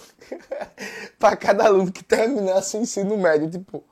para 1.16 1.36
cada 1.36 1.66
aluno 1.66 1.92
que 1.92 2.02
terminasse 2.02 2.76
o 2.76 2.80
ensino 2.80 3.16
médio. 3.16 3.48
Tipo, 3.48 3.84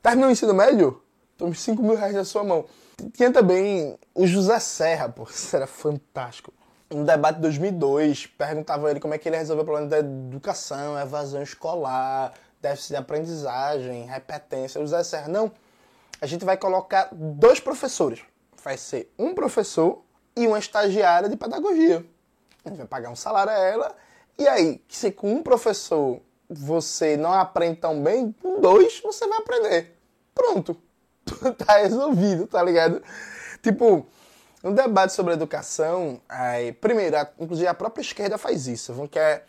terminou 0.00 0.28
o 0.28 0.32
ensino 0.32 0.54
médio? 0.54 1.02
Tome 1.36 1.52
5 1.52 1.82
mil 1.82 1.96
reais 1.96 2.14
na 2.14 2.24
sua 2.24 2.44
mão. 2.44 2.66
Tinha 3.12 3.32
também 3.32 3.98
o 4.14 4.24
José 4.24 4.60
Serra, 4.60 5.08
pô, 5.08 5.24
isso 5.24 5.54
era 5.54 5.66
fantástico. 5.66 6.52
No 6.88 7.04
debate 7.04 7.36
de 7.36 7.42
2002, 7.42 8.26
perguntava 8.26 8.88
ele 8.88 9.00
como 9.00 9.14
é 9.14 9.18
que 9.18 9.28
ele 9.28 9.36
resolveu 9.36 9.62
o 9.62 9.66
problema 9.66 9.90
da 9.90 9.98
educação, 9.98 10.96
evasão 10.96 11.42
escolar, 11.42 12.34
déficit 12.62 12.90
de 12.90 12.96
aprendizagem, 12.96 14.06
repetência. 14.06 14.80
O 14.80 14.84
José 14.84 15.02
Serra, 15.02 15.26
não, 15.26 15.50
a 16.20 16.26
gente 16.26 16.44
vai 16.44 16.56
colocar 16.56 17.08
dois 17.12 17.58
professores 17.58 18.20
vai 18.62 18.76
ser 18.76 19.12
um 19.18 19.34
professor 19.34 20.02
e 20.36 20.46
uma 20.46 20.58
estagiária 20.58 21.28
de 21.28 21.36
pedagogia. 21.36 22.04
A 22.64 22.68
gente 22.68 22.78
vai 22.78 22.86
pagar 22.86 23.10
um 23.10 23.16
salário 23.16 23.52
a 23.52 23.56
ela. 23.56 23.96
E 24.38 24.46
aí, 24.46 24.82
se 24.88 25.10
com 25.10 25.32
um 25.32 25.42
professor 25.42 26.20
você 26.48 27.16
não 27.16 27.32
aprende 27.32 27.80
tão 27.80 28.02
bem, 28.02 28.34
com 28.40 28.60
dois 28.60 29.00
você 29.00 29.26
vai 29.26 29.38
aprender. 29.38 29.98
Pronto. 30.34 30.76
tá 31.64 31.78
resolvido, 31.78 32.46
tá 32.46 32.62
ligado? 32.62 33.02
Tipo, 33.62 34.06
um 34.62 34.72
debate 34.72 35.12
sobre 35.12 35.34
educação, 35.34 36.20
aí, 36.28 36.72
primeiro, 36.72 37.16
a, 37.16 37.28
inclusive 37.38 37.66
a 37.66 37.74
própria 37.74 38.02
esquerda 38.02 38.38
faz 38.38 38.66
isso. 38.66 38.92
Vão 38.92 39.06
quer 39.06 39.46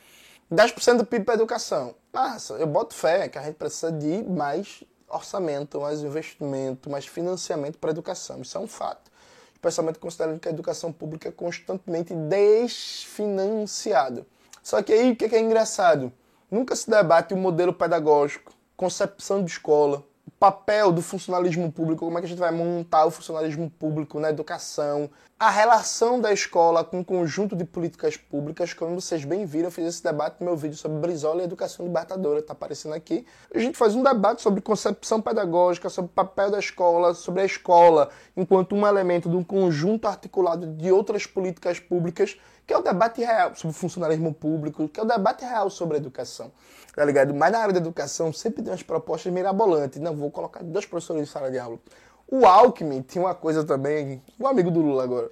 10% 0.51 0.97
do 0.97 1.05
PIB 1.05 1.25
para 1.25 1.35
educação. 1.35 1.95
Massa, 2.11 2.55
eu 2.55 2.67
boto 2.67 2.95
fé 2.95 3.29
que 3.29 3.37
a 3.37 3.43
gente 3.43 3.55
precisa 3.55 3.91
de 3.91 4.23
mais 4.23 4.83
orçamento, 5.09 5.81
mais 5.81 6.01
investimento, 6.01 6.89
mais 6.89 7.05
financiamento 7.05 7.77
para 7.77 7.89
a 7.89 7.93
educação. 7.93 8.41
Isso 8.41 8.57
é 8.57 8.61
um 8.61 8.67
fato. 8.67 9.11
Especialmente 9.53 9.99
considerando 9.99 10.39
que 10.39 10.47
a 10.47 10.51
educação 10.51 10.91
pública 10.91 11.29
é 11.29 11.31
constantemente 11.31 12.13
desfinanciada. 12.13 14.25
Só 14.63 14.81
que 14.81 14.93
aí 14.93 15.11
o 15.11 15.15
que 15.15 15.25
é 15.25 15.39
engraçado? 15.39 16.11
Nunca 16.49 16.75
se 16.75 16.89
debate 16.89 17.33
o 17.33 17.37
modelo 17.37 17.73
pedagógico, 17.73 18.51
concepção 18.75 19.43
de 19.43 19.51
escola, 19.51 20.03
papel 20.29 20.91
do 20.91 21.01
funcionalismo 21.01 21.71
público, 21.71 22.05
como 22.05 22.17
é 22.17 22.21
que 22.21 22.25
a 22.25 22.29
gente 22.29 22.39
vai 22.39 22.51
montar 22.51 23.05
o 23.05 23.11
funcionalismo 23.11 23.69
público 23.69 24.19
na 24.19 24.29
educação, 24.29 25.09
a 25.39 25.49
relação 25.49 26.19
da 26.19 26.33
escola 26.33 26.83
com 26.83 26.99
o 26.99 27.05
conjunto 27.05 27.55
de 27.55 27.63
políticas 27.63 28.17
públicas, 28.17 28.73
como 28.73 28.99
vocês 28.99 29.23
bem 29.23 29.45
viram, 29.45 29.67
eu 29.67 29.71
fiz 29.71 29.85
esse 29.85 30.03
debate 30.03 30.35
no 30.41 30.47
meu 30.47 30.57
vídeo 30.57 30.75
sobre 30.75 30.97
Brizola 30.97 31.41
e 31.41 31.45
educação 31.45 31.85
libertadora, 31.85 32.39
está 32.39 32.51
aparecendo 32.51 32.93
aqui. 32.93 33.25
A 33.53 33.57
gente 33.57 33.77
faz 33.77 33.95
um 33.95 34.03
debate 34.03 34.41
sobre 34.41 34.59
concepção 34.59 35.21
pedagógica, 35.21 35.87
sobre 35.87 36.11
o 36.11 36.13
papel 36.13 36.51
da 36.51 36.59
escola, 36.59 37.13
sobre 37.13 37.41
a 37.41 37.45
escola 37.45 38.09
enquanto 38.35 38.75
um 38.75 38.85
elemento 38.85 39.29
de 39.29 39.37
um 39.37 39.43
conjunto 39.43 40.09
articulado 40.09 40.67
de 40.67 40.91
outras 40.91 41.25
políticas 41.25 41.79
públicas 41.79 42.37
que 42.69 42.73
é 42.73 42.77
o 42.77 42.83
debate 42.83 43.23
real 43.23 43.55
sobre 43.55 43.75
funcionalismo 43.75 44.31
público, 44.31 44.87
que 44.87 44.99
é 44.99 45.03
o 45.03 45.05
debate 45.05 45.43
real 45.43 45.71
sobre 45.71 45.95
a 45.95 45.99
educação, 45.99 46.51
tá 46.95 47.03
ligado? 47.03 47.33
Mas 47.33 47.51
na 47.51 47.57
área 47.57 47.73
da 47.73 47.79
educação 47.79 48.31
sempre 48.31 48.61
tem 48.61 48.71
umas 48.71 48.83
propostas 48.83 49.33
mirabolantes. 49.33 49.99
Não, 49.99 50.15
vou 50.15 50.29
colocar 50.29 50.61
dois 50.61 50.85
professores 50.85 51.23
em 51.23 51.25
sala 51.25 51.49
de 51.49 51.57
aula. 51.57 51.79
O 52.27 52.45
Alckmin 52.45 53.01
tinha 53.01 53.23
uma 53.23 53.33
coisa 53.33 53.63
também, 53.63 54.21
o 54.37 54.45
amigo 54.45 54.69
do 54.69 54.81
Lula 54.81 55.03
agora. 55.03 55.31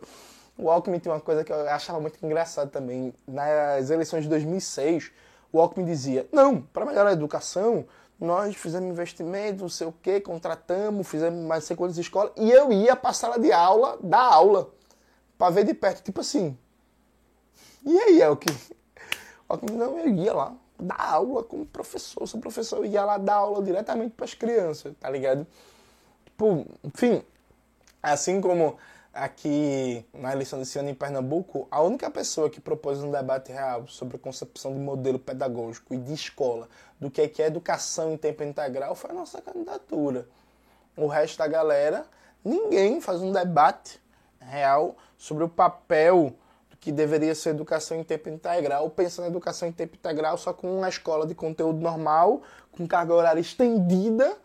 O 0.58 0.68
Alckmin 0.68 0.98
tinha 0.98 1.14
uma 1.14 1.22
coisa 1.22 1.44
que 1.44 1.54
eu 1.54 1.70
achava 1.70 2.00
muito 2.00 2.18
engraçada 2.26 2.72
também. 2.72 3.14
Nas 3.28 3.92
eleições 3.92 4.24
de 4.24 4.30
2006, 4.30 5.12
o 5.54 5.62
Alckmin 5.62 5.86
dizia: 5.86 6.28
não, 6.32 6.60
para 6.60 6.88
melhorar 6.88 7.10
a 7.12 7.14
educação, 7.14 7.86
nós 8.20 8.56
fizemos 8.56 8.90
investimento, 8.90 9.62
não 9.62 9.70
sei 9.70 9.86
o 9.86 9.94
quê, 10.02 10.20
contratamos, 10.20 11.08
fizemos 11.08 11.46
mais 11.46 11.66
sei 11.66 11.76
quantas 11.76 12.00
escolas, 12.00 12.32
e 12.36 12.50
eu 12.50 12.72
ia 12.72 12.96
para 12.96 13.12
a 13.12 13.14
sala 13.14 13.38
de 13.38 13.52
aula, 13.52 14.00
dar 14.02 14.24
aula, 14.24 14.72
para 15.38 15.52
ver 15.52 15.66
de 15.66 15.76
perto. 15.76 16.02
Tipo 16.02 16.22
assim, 16.22 16.58
e 17.88 18.00
aí, 18.00 18.22
é 18.22 18.30
o 18.30 18.36
que? 18.36 18.50
Não, 19.72 19.98
eu 20.00 20.10
ia 20.10 20.34
lá 20.34 20.54
dar 20.80 21.14
aula 21.14 21.44
como 21.44 21.66
professor. 21.66 22.28
Sou 22.28 22.40
professor, 22.40 22.78
eu 22.78 22.86
ia 22.86 23.04
lá 23.06 23.18
dar 23.18 23.36
aula 23.36 23.64
diretamente 23.64 24.14
para 24.16 24.26
as 24.26 24.34
crianças, 24.34 24.94
tá 25.00 25.10
ligado? 25.10 25.48
Tipo, 26.26 26.66
enfim, 26.84 27.24
assim 28.02 28.42
como 28.42 28.78
aqui 29.14 30.06
na 30.14 30.32
eleição 30.32 30.60
desse 30.60 30.78
ano 30.78 30.90
em 30.90 30.94
Pernambuco, 30.94 31.68
a 31.72 31.82
única 31.82 32.12
pessoa 32.12 32.50
que 32.50 32.60
propôs 32.60 33.02
um 33.02 33.10
debate 33.10 33.52
real 33.52 33.88
sobre 33.88 34.18
a 34.18 34.20
concepção 34.20 34.74
de 34.74 34.80
modelo 34.80 35.18
pedagógico 35.18 35.94
e 35.94 35.98
de 35.98 36.14
escola, 36.14 36.70
do 37.00 37.10
que 37.10 37.42
é 37.42 37.46
educação 37.46 38.14
em 38.14 38.18
tempo 38.18 38.44
integral, 38.44 38.94
foi 38.94 39.12
a 39.12 39.14
nossa 39.14 39.42
candidatura. 39.42 40.28
O 40.96 41.08
resto 41.08 41.38
da 41.38 41.48
galera, 41.48 42.06
ninguém 42.44 43.02
faz 43.02 43.22
um 43.22 43.32
debate 43.32 44.00
real 44.40 44.96
sobre 45.18 45.44
o 45.44 45.50
papel 45.50 46.36
que 46.88 46.92
deveria 46.94 47.36
ser 47.36 47.50
educação 47.50 48.00
em 48.00 48.04
tempo 48.06 48.30
integral, 48.30 48.90
pensando 48.90 49.26
em 49.26 49.28
educação 49.28 49.68
em 49.68 49.74
tempo 49.74 49.98
integral 49.98 50.38
só 50.38 50.54
com 50.54 50.78
uma 50.78 50.88
escola 50.88 51.28
de 51.28 51.36
conteúdo 51.36 51.82
normal, 51.82 52.44
com 52.72 52.88
carga 52.88 53.14
horária 53.14 53.42
estendida, 53.42 54.38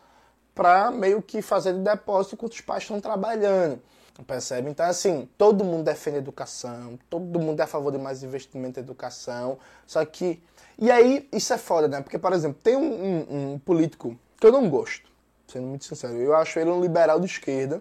para 0.53 0.91
meio 0.91 1.23
que 1.23 1.41
fazer 1.41 1.73
de 1.73 1.79
depósito 1.79 2.35
enquanto 2.35 2.55
os 2.55 2.61
pais 2.61 2.83
estão 2.83 3.01
trabalhando. 3.01 3.81
Percebe? 4.27 4.69
Então, 4.69 4.85
assim, 4.87 5.29
todo 5.39 5.63
mundo 5.63 5.85
defende 5.85 6.17
educação, 6.17 6.99
todo 7.09 7.39
mundo 7.39 7.61
é 7.61 7.63
a 7.63 7.67
favor 7.69 7.93
de 7.93 7.99
mais 7.99 8.25
investimento 8.25 8.81
em 8.81 8.83
educação, 8.83 9.57
só 9.87 10.05
que. 10.05 10.43
E 10.77 10.91
aí, 10.91 11.29
isso 11.31 11.53
é 11.53 11.59
foda, 11.59 11.87
né? 11.87 12.01
Porque, 12.01 12.19
por 12.19 12.33
exemplo, 12.33 12.59
tem 12.61 12.75
um, 12.75 12.83
um, 12.83 13.53
um 13.53 13.59
político 13.61 14.19
que 14.41 14.47
eu 14.49 14.51
não 14.51 14.69
gosto, 14.69 15.09
sendo 15.47 15.69
muito 15.69 15.85
sincero. 15.85 16.17
Eu 16.17 16.35
acho 16.35 16.59
ele 16.59 16.71
um 16.71 16.81
liberal 16.81 17.21
de 17.21 17.27
esquerda, 17.27 17.81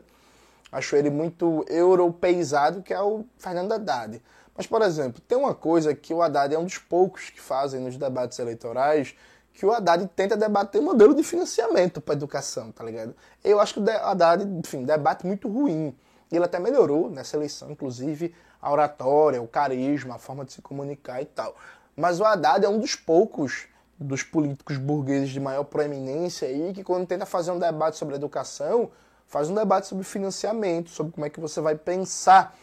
acho 0.71 0.95
ele 0.95 1.09
muito 1.09 1.65
europeizado, 1.67 2.83
que 2.83 2.93
é 2.93 3.01
o 3.01 3.25
Fernando 3.39 3.71
Haddad. 3.71 4.21
Mas, 4.55 4.67
por 4.67 4.81
exemplo, 4.81 5.21
tem 5.21 5.37
uma 5.37 5.55
coisa 5.55 5.95
que 5.95 6.13
o 6.13 6.21
Haddad 6.21 6.53
é 6.53 6.59
um 6.59 6.65
dos 6.65 6.77
poucos 6.77 7.29
que 7.29 7.39
fazem 7.39 7.79
nos 7.79 7.97
debates 7.97 8.37
eleitorais, 8.37 9.15
que 9.53 9.65
o 9.65 9.71
Haddad 9.71 10.09
tenta 10.15 10.37
debater 10.37 10.81
modelo 10.81 11.13
de 11.13 11.23
financiamento 11.23 12.01
para 12.01 12.13
a 12.13 12.17
educação, 12.17 12.71
tá 12.71 12.83
ligado? 12.83 13.15
Eu 13.43 13.59
acho 13.59 13.75
que 13.75 13.79
o 13.79 13.89
Haddad, 13.89 14.43
enfim, 14.43 14.83
debate 14.83 15.25
muito 15.25 15.47
ruim. 15.47 15.95
Ele 16.31 16.45
até 16.45 16.59
melhorou 16.59 17.09
nessa 17.09 17.35
eleição, 17.35 17.71
inclusive 17.71 18.33
a 18.61 18.71
oratória, 18.71 19.41
o 19.41 19.47
carisma, 19.47 20.15
a 20.15 20.17
forma 20.17 20.45
de 20.45 20.53
se 20.53 20.61
comunicar 20.61 21.21
e 21.21 21.25
tal. 21.25 21.55
Mas 21.95 22.19
o 22.19 22.25
Haddad 22.25 22.65
é 22.65 22.69
um 22.69 22.79
dos 22.79 22.95
poucos 22.95 23.67
dos 23.99 24.23
políticos 24.23 24.77
burgueses 24.77 25.29
de 25.29 25.39
maior 25.39 25.63
proeminência 25.63 26.47
aí 26.47 26.73
que 26.73 26.83
quando 26.83 27.05
tenta 27.05 27.25
fazer 27.25 27.51
um 27.51 27.59
debate 27.59 27.97
sobre 27.97 28.15
educação, 28.15 28.89
faz 29.27 29.49
um 29.49 29.53
debate 29.53 29.87
sobre 29.87 30.03
financiamento, 30.03 30.89
sobre 30.89 31.11
como 31.13 31.25
é 31.25 31.29
que 31.29 31.39
você 31.39 31.61
vai 31.61 31.75
pensar 31.75 32.57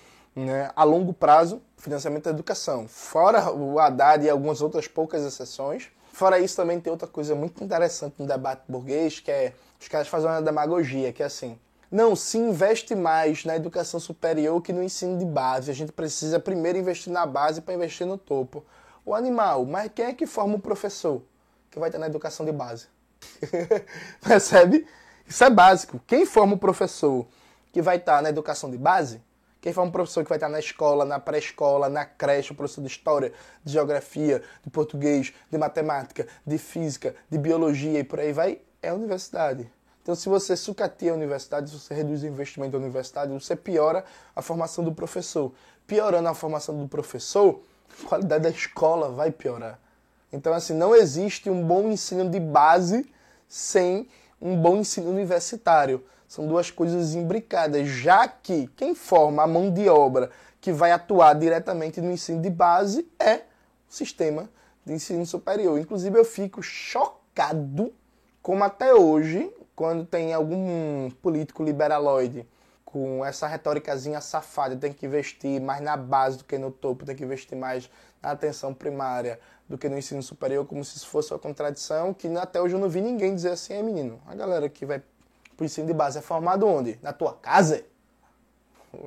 né, 0.44 0.70
a 0.74 0.84
longo 0.84 1.12
prazo 1.12 1.60
financiamento 1.76 2.24
da 2.24 2.30
educação. 2.30 2.88
Fora 2.88 3.52
o 3.52 3.78
Haddad 3.78 4.24
e 4.24 4.30
algumas 4.30 4.60
outras 4.60 4.88
poucas 4.88 5.24
exceções. 5.24 5.88
Fora 6.12 6.38
isso, 6.40 6.56
também 6.56 6.80
tem 6.80 6.90
outra 6.90 7.06
coisa 7.06 7.34
muito 7.34 7.62
interessante 7.62 8.16
no 8.18 8.26
debate 8.26 8.62
burguês, 8.68 9.20
que 9.20 9.30
é 9.30 9.52
os 9.80 9.86
caras 9.86 10.08
fazem 10.08 10.28
uma 10.28 10.42
demagogia, 10.42 11.12
que 11.12 11.22
é 11.22 11.26
assim, 11.26 11.56
não, 11.90 12.14
se 12.14 12.36
investe 12.36 12.94
mais 12.94 13.44
na 13.44 13.56
educação 13.56 13.98
superior 13.98 14.60
que 14.60 14.72
no 14.72 14.82
ensino 14.82 15.16
de 15.18 15.24
base. 15.24 15.70
A 15.70 15.74
gente 15.74 15.92
precisa 15.92 16.38
primeiro 16.38 16.76
investir 16.76 17.12
na 17.12 17.24
base 17.24 17.62
para 17.62 17.74
investir 17.74 18.06
no 18.06 18.18
topo. 18.18 18.64
O 19.06 19.14
animal, 19.14 19.64
mas 19.64 19.90
quem 19.94 20.06
é 20.06 20.12
que 20.12 20.26
forma 20.26 20.56
o 20.56 20.58
professor 20.58 21.22
que 21.70 21.78
vai 21.78 21.88
estar 21.88 21.98
na 21.98 22.06
educação 22.06 22.44
de 22.44 22.52
base? 22.52 22.88
Percebe? 24.20 24.86
Isso 25.26 25.44
é 25.44 25.48
básico. 25.48 26.00
Quem 26.06 26.26
forma 26.26 26.54
o 26.54 26.58
professor 26.58 27.26
que 27.72 27.80
vai 27.80 27.96
estar 27.96 28.20
na 28.22 28.28
educação 28.28 28.70
de 28.70 28.76
base? 28.76 29.22
Quem 29.60 29.72
forma 29.72 29.88
o 29.88 29.92
professor 29.92 30.22
que 30.22 30.28
vai 30.28 30.36
estar 30.36 30.48
na 30.48 30.60
escola, 30.60 31.04
na 31.04 31.18
pré-escola, 31.18 31.88
na 31.88 32.04
creche, 32.04 32.52
o 32.52 32.54
professor 32.54 32.80
de 32.80 32.86
história, 32.86 33.32
de 33.64 33.72
geografia, 33.72 34.42
de 34.62 34.70
português, 34.70 35.32
de 35.50 35.58
matemática, 35.58 36.26
de 36.46 36.58
física, 36.58 37.14
de 37.28 37.38
biologia 37.38 37.98
e 37.98 38.04
por 38.04 38.20
aí 38.20 38.32
vai, 38.32 38.60
é 38.80 38.90
a 38.90 38.94
universidade. 38.94 39.70
Então, 40.02 40.14
se 40.14 40.28
você 40.28 40.56
sucateia 40.56 41.12
a 41.12 41.14
universidade, 41.14 41.68
se 41.68 41.78
você 41.78 41.92
reduz 41.92 42.22
o 42.22 42.26
investimento 42.26 42.72
da 42.72 42.78
universidade, 42.78 43.32
você 43.32 43.54
piora 43.54 44.04
a 44.34 44.40
formação 44.40 44.82
do 44.82 44.92
professor. 44.92 45.52
Piorando 45.86 46.28
a 46.28 46.34
formação 46.34 46.78
do 46.78 46.88
professor, 46.88 47.60
a 48.04 48.08
qualidade 48.08 48.44
da 48.44 48.50
escola 48.50 49.10
vai 49.10 49.30
piorar. 49.30 49.78
Então, 50.32 50.52
assim, 50.54 50.72
não 50.72 50.94
existe 50.94 51.50
um 51.50 51.62
bom 51.62 51.90
ensino 51.90 52.30
de 52.30 52.40
base 52.40 53.04
sem 53.48 54.08
um 54.40 54.56
bom 54.56 54.76
ensino 54.76 55.10
universitário. 55.10 56.02
São 56.28 56.46
duas 56.46 56.70
coisas 56.70 57.14
imbricadas, 57.14 57.88
já 57.88 58.28
que 58.28 58.68
quem 58.76 58.94
forma 58.94 59.42
a 59.42 59.46
mão 59.46 59.72
de 59.72 59.88
obra 59.88 60.30
que 60.60 60.70
vai 60.70 60.92
atuar 60.92 61.34
diretamente 61.34 62.02
no 62.02 62.12
ensino 62.12 62.42
de 62.42 62.50
base 62.50 63.10
é 63.18 63.36
o 63.36 63.92
sistema 63.92 64.48
de 64.84 64.92
ensino 64.92 65.24
superior. 65.24 65.78
Inclusive, 65.78 66.18
eu 66.18 66.24
fico 66.26 66.62
chocado 66.62 67.94
como 68.42 68.62
até 68.62 68.94
hoje 68.94 69.50
quando 69.74 70.04
tem 70.04 70.34
algum 70.34 71.10
político 71.22 71.62
liberaloide 71.62 72.46
com 72.84 73.24
essa 73.24 73.46
retóricazinha 73.46 74.20
safada, 74.20 74.74
tem 74.74 74.92
que 74.92 75.06
investir 75.06 75.60
mais 75.60 75.80
na 75.80 75.96
base 75.96 76.38
do 76.38 76.44
que 76.44 76.58
no 76.58 76.70
topo, 76.70 77.04
tem 77.04 77.14
que 77.14 77.22
investir 77.22 77.56
mais 77.56 77.88
na 78.20 78.32
atenção 78.32 78.74
primária 78.74 79.38
do 79.68 79.78
que 79.78 79.88
no 79.88 79.96
ensino 79.96 80.22
superior, 80.22 80.66
como 80.66 80.84
se 80.84 80.96
isso 80.96 81.06
fosse 81.06 81.32
uma 81.32 81.38
contradição, 81.38 82.12
que 82.12 82.26
até 82.36 82.60
hoje 82.60 82.74
eu 82.74 82.80
não 82.80 82.88
vi 82.88 83.00
ninguém 83.00 83.34
dizer 83.34 83.50
assim, 83.50 83.74
é 83.74 83.82
menino, 83.82 84.20
a 84.26 84.34
galera 84.34 84.68
que 84.68 84.84
vai 84.84 85.02
pro 85.58 85.66
ensino 85.66 85.88
de 85.88 85.92
base 85.92 86.16
é 86.16 86.22
formado 86.22 86.66
onde? 86.66 86.98
Na 87.02 87.12
tua 87.12 87.34
casa? 87.34 87.84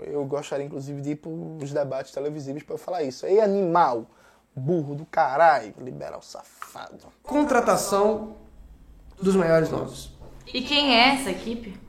Eu 0.03 0.25
gostaria, 0.25 0.65
inclusive, 0.65 1.01
de 1.01 1.11
ir 1.11 1.15
para 1.15 1.31
os 1.31 1.71
debates 1.71 2.11
televisivos 2.11 2.61
para 2.61 2.77
falar 2.77 3.03
isso. 3.03 3.25
Ei, 3.25 3.39
animal, 3.39 4.05
burro 4.53 4.93
do 4.93 5.05
caralho, 5.05 5.73
liberal 5.79 6.21
safado. 6.21 7.05
Contratação 7.23 8.35
dos 9.19 9.33
maiores 9.35 9.71
nomes. 9.71 10.11
E 10.53 10.61
quem 10.61 10.93
é 10.93 11.15
essa 11.15 11.31
equipe? 11.31 11.79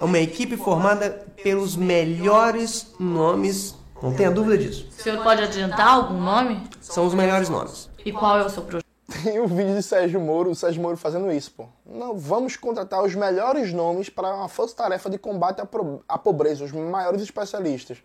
É 0.00 0.04
uma 0.04 0.18
equipe 0.20 0.56
formada 0.56 1.26
pelos 1.42 1.74
melhores 1.76 2.94
nomes, 3.00 3.76
não 4.00 4.14
tenha 4.14 4.30
dúvida 4.30 4.56
disso. 4.56 4.88
O 4.96 5.02
senhor 5.02 5.22
pode 5.24 5.42
adiantar 5.42 5.88
algum 5.88 6.20
nome? 6.20 6.62
São 6.80 7.04
os 7.04 7.14
melhores 7.14 7.48
nomes. 7.48 7.90
E 8.04 8.12
qual 8.12 8.38
é 8.38 8.44
o 8.44 8.48
seu 8.48 8.62
projeto? 8.62 8.89
Tem 9.22 9.40
o 9.40 9.46
vídeo 9.46 9.74
de 9.74 9.82
Sérgio 9.82 10.20
Moro, 10.20 10.50
o 10.50 10.54
Sérgio 10.54 10.80
Moro 10.80 10.96
fazendo 10.96 11.30
isso, 11.32 11.52
pô. 11.52 11.66
Não, 11.84 12.16
vamos 12.16 12.56
contratar 12.56 13.02
os 13.02 13.14
melhores 13.14 13.72
nomes 13.72 14.08
para 14.08 14.34
uma 14.34 14.48
força-tarefa 14.48 15.10
de 15.10 15.18
combate 15.18 15.60
à, 15.60 15.68
à 16.08 16.18
pobreza, 16.18 16.64
os 16.64 16.72
maiores 16.72 17.22
especialistas. 17.22 17.98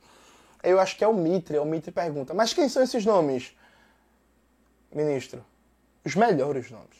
Eu 0.63 0.79
acho 0.79 0.97
que 0.97 1.03
é 1.03 1.07
o 1.07 1.13
Mitre, 1.13 1.59
o 1.59 1.65
Mitre 1.65 1.91
pergunta, 1.91 2.33
mas 2.33 2.53
quem 2.53 2.67
são 2.67 2.81
esses 2.81 3.05
nomes? 3.05 3.55
Ministro, 4.91 5.45
os 6.03 6.15
melhores 6.15 6.71
nomes. 6.71 6.97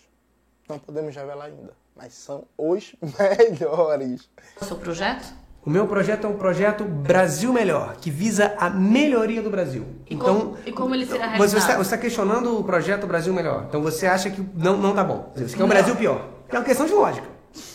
Não 0.69 0.77
podemos 0.77 1.15
revelar 1.15 1.45
ainda 1.45 1.73
mas 1.95 2.13
são 2.13 2.45
os 2.57 2.93
melhores. 3.01 4.29
O 4.59 4.65
seu 4.65 4.77
projeto? 4.77 5.33
O 5.65 5.69
meu 5.69 5.87
projeto 5.87 6.27
é 6.27 6.29
um 6.29 6.37
projeto 6.37 6.83
Brasil 6.83 7.51
Melhor, 7.51 7.95
que 7.99 8.11
visa 8.11 8.53
a 8.59 8.69
melhoria 8.69 9.41
do 9.41 9.49
Brasil. 9.49 9.83
E 10.07 10.13
então, 10.13 10.39
como, 10.39 10.57
e 10.63 10.71
como 10.71 10.93
ele 10.93 11.07
será 11.07 11.25
realizado? 11.25 11.49
Você 11.49 11.57
está, 11.57 11.73
você 11.73 11.81
está 11.81 11.97
questionando 11.97 12.59
o 12.59 12.63
projeto 12.63 13.07
Brasil 13.07 13.33
Melhor. 13.33 13.65
Então 13.67 13.81
você 13.81 14.05
acha 14.05 14.29
que 14.29 14.45
não 14.55 14.77
não 14.77 14.93
tá 14.93 15.03
bom. 15.03 15.33
Você 15.35 15.57
quer 15.57 15.63
um 15.63 15.67
Brasil 15.67 15.95
pior. 15.95 16.23
É 16.49 16.55
uma 16.55 16.63
questão 16.63 16.85
de 16.85 16.93
lógica. 16.93 17.25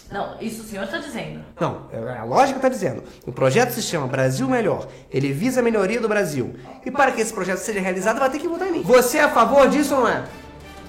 Não, 0.09 0.37
isso 0.41 0.63
o 0.63 0.65
senhor 0.65 0.85
está 0.85 0.99
dizendo. 0.99 1.41
Não, 1.59 1.87
é, 1.93 2.19
a 2.19 2.23
lógica 2.23 2.59
está 2.59 2.69
dizendo. 2.69 3.03
O 3.27 3.33
projeto 3.33 3.71
se 3.73 3.83
chama 3.83 4.07
Brasil 4.07 4.49
Melhor. 4.49 4.87
Ele 5.11 5.33
visa 5.33 5.59
a 5.59 5.63
melhoria 5.63 6.01
do 6.01 6.09
Brasil. 6.09 6.55
E 6.87 6.93
para 6.93 7.11
que 7.11 7.21
esse 7.21 7.33
projeto 7.33 7.59
seja 7.59 7.81
realizado, 7.81 8.21
vai 8.21 8.31
ter 8.31 8.39
que 8.39 8.47
votar 8.47 8.69
em 8.69 8.73
mim. 8.73 8.83
Você 8.83 9.19
é 9.19 9.25
a 9.25 9.31
favor 9.31 9.69
disso 9.69 9.97
ou 9.97 10.03
não 10.03 10.09
é? 10.09 10.25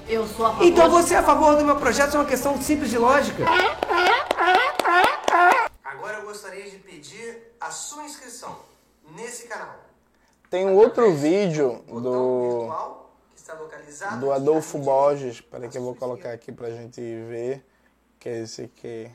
Eu 0.08 0.24
sou 0.26 0.46
a 0.46 0.50
favor. 0.50 0.66
Então 0.66 0.88
você 0.88 1.14
é 1.14 1.18
a 1.18 1.22
favor 1.22 1.56
do 1.56 1.64
meu 1.64 1.76
projeto? 1.76 2.14
é 2.14 2.18
uma 2.18 2.26
questão 2.26 2.60
simples 2.60 2.90
de 2.90 2.98
lógica. 2.98 3.44
Agora 3.44 4.21
a 7.62 7.70
sua 7.70 8.04
inscrição 8.04 8.56
nesse 9.14 9.46
canal. 9.46 9.76
Tem 10.50 10.66
um 10.66 10.74
outro 10.74 11.12
vídeo 11.14 11.82
do 11.86 12.70
do 14.18 14.32
Adolfo 14.32 14.78
Borges, 14.78 15.40
peraí 15.40 15.68
que 15.68 15.76
eu 15.76 15.82
vou 15.82 15.94
colocar 15.94 16.32
aqui 16.32 16.50
pra 16.50 16.70
gente 16.70 17.00
ver, 17.00 17.64
que 18.18 18.28
é 18.28 18.42
esse 18.42 18.62
aqui. 18.62 19.10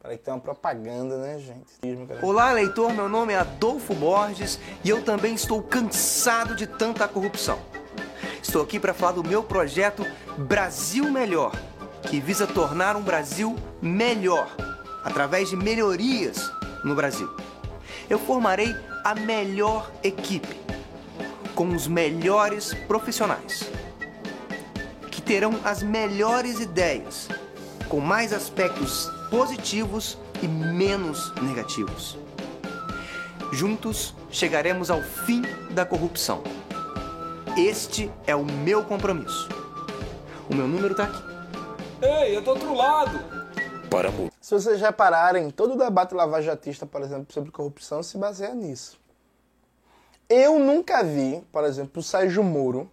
Peraí 0.00 0.18
que 0.18 0.24
tem 0.24 0.34
uma 0.34 0.40
propaganda, 0.40 1.16
né, 1.18 1.38
gente? 1.38 2.24
Olá, 2.24 2.52
leitor, 2.52 2.92
meu 2.92 3.08
nome 3.08 3.32
é 3.32 3.36
Adolfo 3.36 3.94
Borges 3.94 4.58
e 4.84 4.88
eu 4.88 5.04
também 5.04 5.34
estou 5.34 5.62
cansado 5.62 6.54
de 6.54 6.66
tanta 6.66 7.06
corrupção. 7.08 7.58
Estou 8.42 8.62
aqui 8.62 8.78
para 8.78 8.94
falar 8.94 9.12
do 9.12 9.24
meu 9.24 9.42
projeto 9.42 10.04
Brasil 10.36 11.10
Melhor, 11.10 11.52
que 12.02 12.20
visa 12.20 12.46
tornar 12.46 12.96
um 12.96 13.02
Brasil 13.02 13.56
melhor 13.80 14.48
através 15.04 15.48
de 15.48 15.56
melhorias 15.56 16.50
no 16.84 16.94
Brasil. 16.94 17.47
Eu 18.08 18.18
formarei 18.18 18.74
a 19.04 19.14
melhor 19.14 19.90
equipe, 20.02 20.56
com 21.54 21.68
os 21.68 21.86
melhores 21.86 22.72
profissionais, 22.86 23.70
que 25.10 25.20
terão 25.20 25.60
as 25.62 25.82
melhores 25.82 26.58
ideias, 26.58 27.28
com 27.88 28.00
mais 28.00 28.32
aspectos 28.32 29.10
positivos 29.30 30.16
e 30.42 30.48
menos 30.48 31.34
negativos. 31.42 32.16
Juntos 33.52 34.14
chegaremos 34.30 34.90
ao 34.90 35.02
fim 35.02 35.42
da 35.70 35.84
corrupção. 35.84 36.42
Este 37.58 38.10
é 38.26 38.34
o 38.34 38.44
meu 38.44 38.84
compromisso. 38.84 39.48
O 40.48 40.54
meu 40.54 40.66
número 40.66 40.94
tá 40.94 41.04
aqui. 41.04 41.22
Ei, 42.00 42.36
é 42.36 42.40
do 42.40 42.50
outro 42.50 42.74
lado. 42.74 43.37
Para 43.88 44.10
Se 44.40 44.54
vocês 44.54 44.80
repararem, 44.80 45.50
todo 45.50 45.74
o 45.74 45.78
debate 45.78 46.14
lavajatista, 46.14 46.86
por 46.86 47.02
exemplo, 47.02 47.32
sobre 47.32 47.50
corrupção 47.50 48.02
se 48.02 48.16
baseia 48.18 48.54
nisso. 48.54 48.98
Eu 50.28 50.58
nunca 50.58 51.02
vi, 51.02 51.42
por 51.50 51.64
exemplo, 51.64 52.00
o 52.00 52.02
Sérgio 52.02 52.44
Moro 52.44 52.90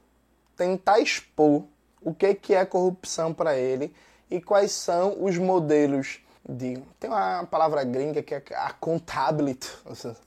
tentar 0.56 1.00
expor 1.00 1.64
o 2.02 2.14
que 2.14 2.54
é 2.54 2.66
corrupção 2.66 3.34
para 3.34 3.58
ele 3.58 3.94
e 4.32 4.40
quais 4.40 4.72
são 4.72 5.24
os 5.24 5.38
modelos 5.38 6.22
de 6.48 6.78
tem 7.00 7.10
uma 7.10 7.44
palavra 7.46 7.84
gringa 7.84 8.22
que 8.22 8.36
é 8.36 8.44
accountability, 8.56 9.68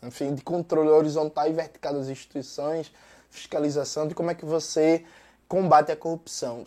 enfim, 0.02 0.35
de 0.35 0.42
controle 0.42 0.88
horizontal 0.88 1.48
e 1.48 1.52
vertical 1.52 1.94
das 1.94 2.09
instituições, 2.09 2.92
fiscalização 3.31 4.09
de 4.09 4.14
como 4.14 4.31
é 4.31 4.35
que 4.35 4.44
você 4.44 5.04
combate 5.46 5.92
a 5.92 5.96
corrupção. 5.96 6.64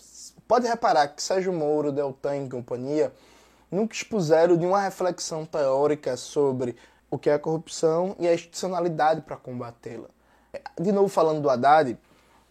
Pode 0.47 0.67
reparar 0.67 1.09
que 1.09 1.21
Sérgio 1.21 1.53
Moro, 1.53 1.91
Deltan 1.91 2.37
e 2.37 2.49
companhia 2.49 3.11
nunca 3.71 3.95
expuseram 3.95 4.57
de 4.57 4.65
uma 4.65 4.81
reflexão 4.81 5.45
teórica 5.45 6.17
sobre 6.17 6.75
o 7.10 7.17
que 7.17 7.29
é 7.29 7.34
a 7.34 7.39
corrupção 7.39 8.15
e 8.19 8.27
a 8.27 8.34
institucionalidade 8.34 9.21
para 9.21 9.38
combatê-la. 9.38 10.10
De 10.79 10.91
novo 10.91 11.07
falando 11.07 11.41
do 11.41 11.49
Haddad, 11.49 11.97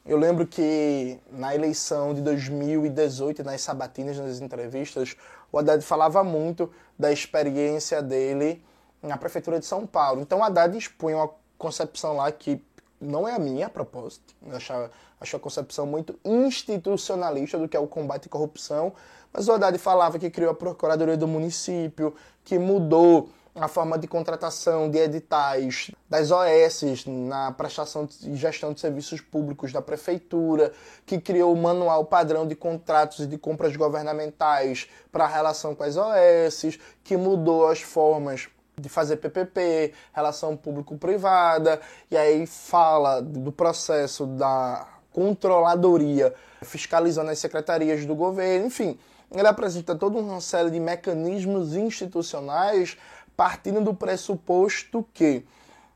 eu 0.04 0.16
lembro 0.16 0.46
que 0.46 1.20
na 1.30 1.54
eleição 1.54 2.14
de 2.14 2.22
2018, 2.22 3.44
nas 3.44 3.60
sabatinas, 3.60 4.18
nas 4.18 4.40
entrevistas, 4.40 5.14
o 5.52 5.58
Haddad 5.58 5.84
falava 5.84 6.24
muito 6.24 6.72
da 6.98 7.12
experiência 7.12 8.02
dele 8.02 8.64
na 9.02 9.16
prefeitura 9.16 9.58
de 9.58 9.66
São 9.66 9.86
Paulo. 9.86 10.20
Então 10.20 10.40
o 10.40 10.42
Haddad 10.42 10.76
expunha 10.76 11.16
uma 11.16 11.30
concepção 11.58 12.16
lá 12.16 12.32
que 12.32 12.62
não 13.00 13.26
é 13.26 13.34
a 13.34 13.38
minha 13.38 13.66
a 13.66 13.70
propósito. 13.70 14.34
Eu 14.46 14.56
acho, 14.56 14.72
acho 15.20 15.36
a 15.36 15.40
concepção 15.40 15.86
muito 15.86 16.18
institucionalista 16.24 17.58
do 17.58 17.68
que 17.68 17.76
é 17.76 17.80
o 17.80 17.86
combate 17.86 18.26
à 18.26 18.30
corrupção. 18.30 18.92
Mas 19.32 19.48
o 19.48 19.52
Haddad 19.52 19.78
falava 19.78 20.18
que 20.18 20.30
criou 20.30 20.50
a 20.50 20.54
Procuradoria 20.54 21.16
do 21.16 21.28
Município, 21.28 22.14
que 22.44 22.58
mudou 22.58 23.30
a 23.54 23.68
forma 23.68 23.98
de 23.98 24.06
contratação 24.06 24.90
de 24.90 24.98
editais 24.98 25.90
das 26.08 26.30
OS 26.30 27.04
na 27.06 27.52
prestação 27.52 28.08
e 28.22 28.36
gestão 28.36 28.72
de 28.72 28.80
serviços 28.80 29.20
públicos 29.20 29.72
da 29.72 29.82
prefeitura, 29.82 30.72
que 31.04 31.20
criou 31.20 31.52
o 31.52 31.56
manual 31.56 32.04
padrão 32.04 32.46
de 32.46 32.54
contratos 32.54 33.20
e 33.20 33.26
de 33.26 33.36
compras 33.36 33.76
governamentais 33.76 34.88
para 35.10 35.24
a 35.24 35.28
relação 35.28 35.74
com 35.74 35.82
as 35.82 35.96
OS, 35.96 36.78
que 37.02 37.16
mudou 37.16 37.68
as 37.68 37.80
formas 37.80 38.48
de 38.78 38.88
fazer 38.88 39.16
PPP, 39.16 39.92
relação 40.12 40.56
público-privada, 40.56 41.80
e 42.10 42.16
aí 42.16 42.46
fala 42.46 43.20
do 43.20 43.52
processo 43.52 44.26
da 44.26 44.86
controladoria 45.12 46.32
fiscalizando 46.62 47.30
as 47.30 47.38
secretarias 47.38 48.06
do 48.06 48.14
governo, 48.14 48.66
enfim, 48.66 48.98
ele 49.32 49.46
apresenta 49.46 49.94
toda 49.94 50.18
uma 50.18 50.40
série 50.40 50.70
de 50.70 50.80
mecanismos 50.80 51.74
institucionais 51.74 52.96
partindo 53.36 53.80
do 53.80 53.94
pressuposto 53.94 55.06
que 55.14 55.44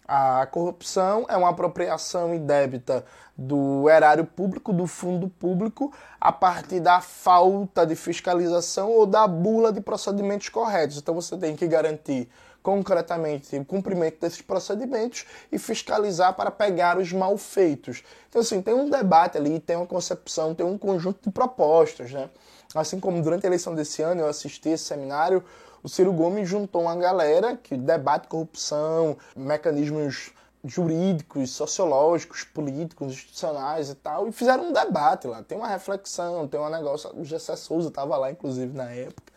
a 0.06 0.46
corrupção 0.46 1.26
é 1.28 1.36
uma 1.36 1.50
apropriação 1.50 2.34
indébita 2.34 3.04
do 3.36 3.88
erário 3.88 4.24
público, 4.24 4.72
do 4.72 4.86
fundo 4.86 5.28
público, 5.28 5.92
a 6.20 6.30
partir 6.30 6.78
da 6.80 7.00
falta 7.00 7.86
de 7.86 7.96
fiscalização 7.96 8.90
ou 8.90 9.06
da 9.06 9.26
bula 9.26 9.72
de 9.72 9.80
procedimentos 9.80 10.48
corretos. 10.48 10.98
Então 10.98 11.14
você 11.14 11.36
tem 11.36 11.56
que 11.56 11.66
garantir 11.66 12.28
concretamente 12.62 13.56
o 13.58 13.64
cumprimento 13.64 14.20
desses 14.20 14.40
procedimentos 14.40 15.26
e 15.52 15.58
fiscalizar 15.58 16.32
para 16.34 16.50
pegar 16.50 16.96
os 16.96 17.12
mal 17.12 17.36
feitos. 17.36 18.02
Então, 18.30 18.40
assim, 18.40 18.62
tem 18.62 18.72
um 18.72 18.88
debate 18.88 19.36
ali, 19.36 19.60
tem 19.60 19.76
uma 19.76 19.86
concepção, 19.86 20.54
tem 20.54 20.64
um 20.64 20.78
conjunto 20.78 21.18
de 21.24 21.30
propostas, 21.30 22.10
né? 22.10 22.30
Assim 22.74 22.98
como 22.98 23.22
durante 23.22 23.44
a 23.44 23.48
eleição 23.48 23.74
desse 23.74 24.02
ano 24.02 24.22
eu 24.22 24.28
assisti 24.28 24.70
esse 24.70 24.84
seminário, 24.84 25.44
o 25.82 25.88
Ciro 25.88 26.12
Gomes 26.12 26.48
juntou 26.48 26.82
uma 26.82 26.96
galera 26.96 27.56
que 27.56 27.76
debate 27.76 28.26
corrupção, 28.26 29.16
mecanismos 29.36 30.32
jurídicos, 30.64 31.50
sociológicos, 31.50 32.42
políticos, 32.42 33.12
institucionais 33.12 33.90
e 33.90 33.94
tal, 33.94 34.26
e 34.26 34.32
fizeram 34.32 34.70
um 34.70 34.72
debate 34.72 35.26
lá. 35.26 35.42
Tem 35.42 35.58
uma 35.58 35.68
reflexão, 35.68 36.48
tem 36.48 36.58
um 36.58 36.70
negócio. 36.70 37.10
O 37.14 37.24
Gessé 37.24 37.54
Souza 37.54 37.88
estava 37.88 38.16
lá, 38.16 38.30
inclusive, 38.30 38.74
na 38.74 38.90
época. 38.90 39.32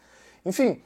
Enfim, 0.45 0.81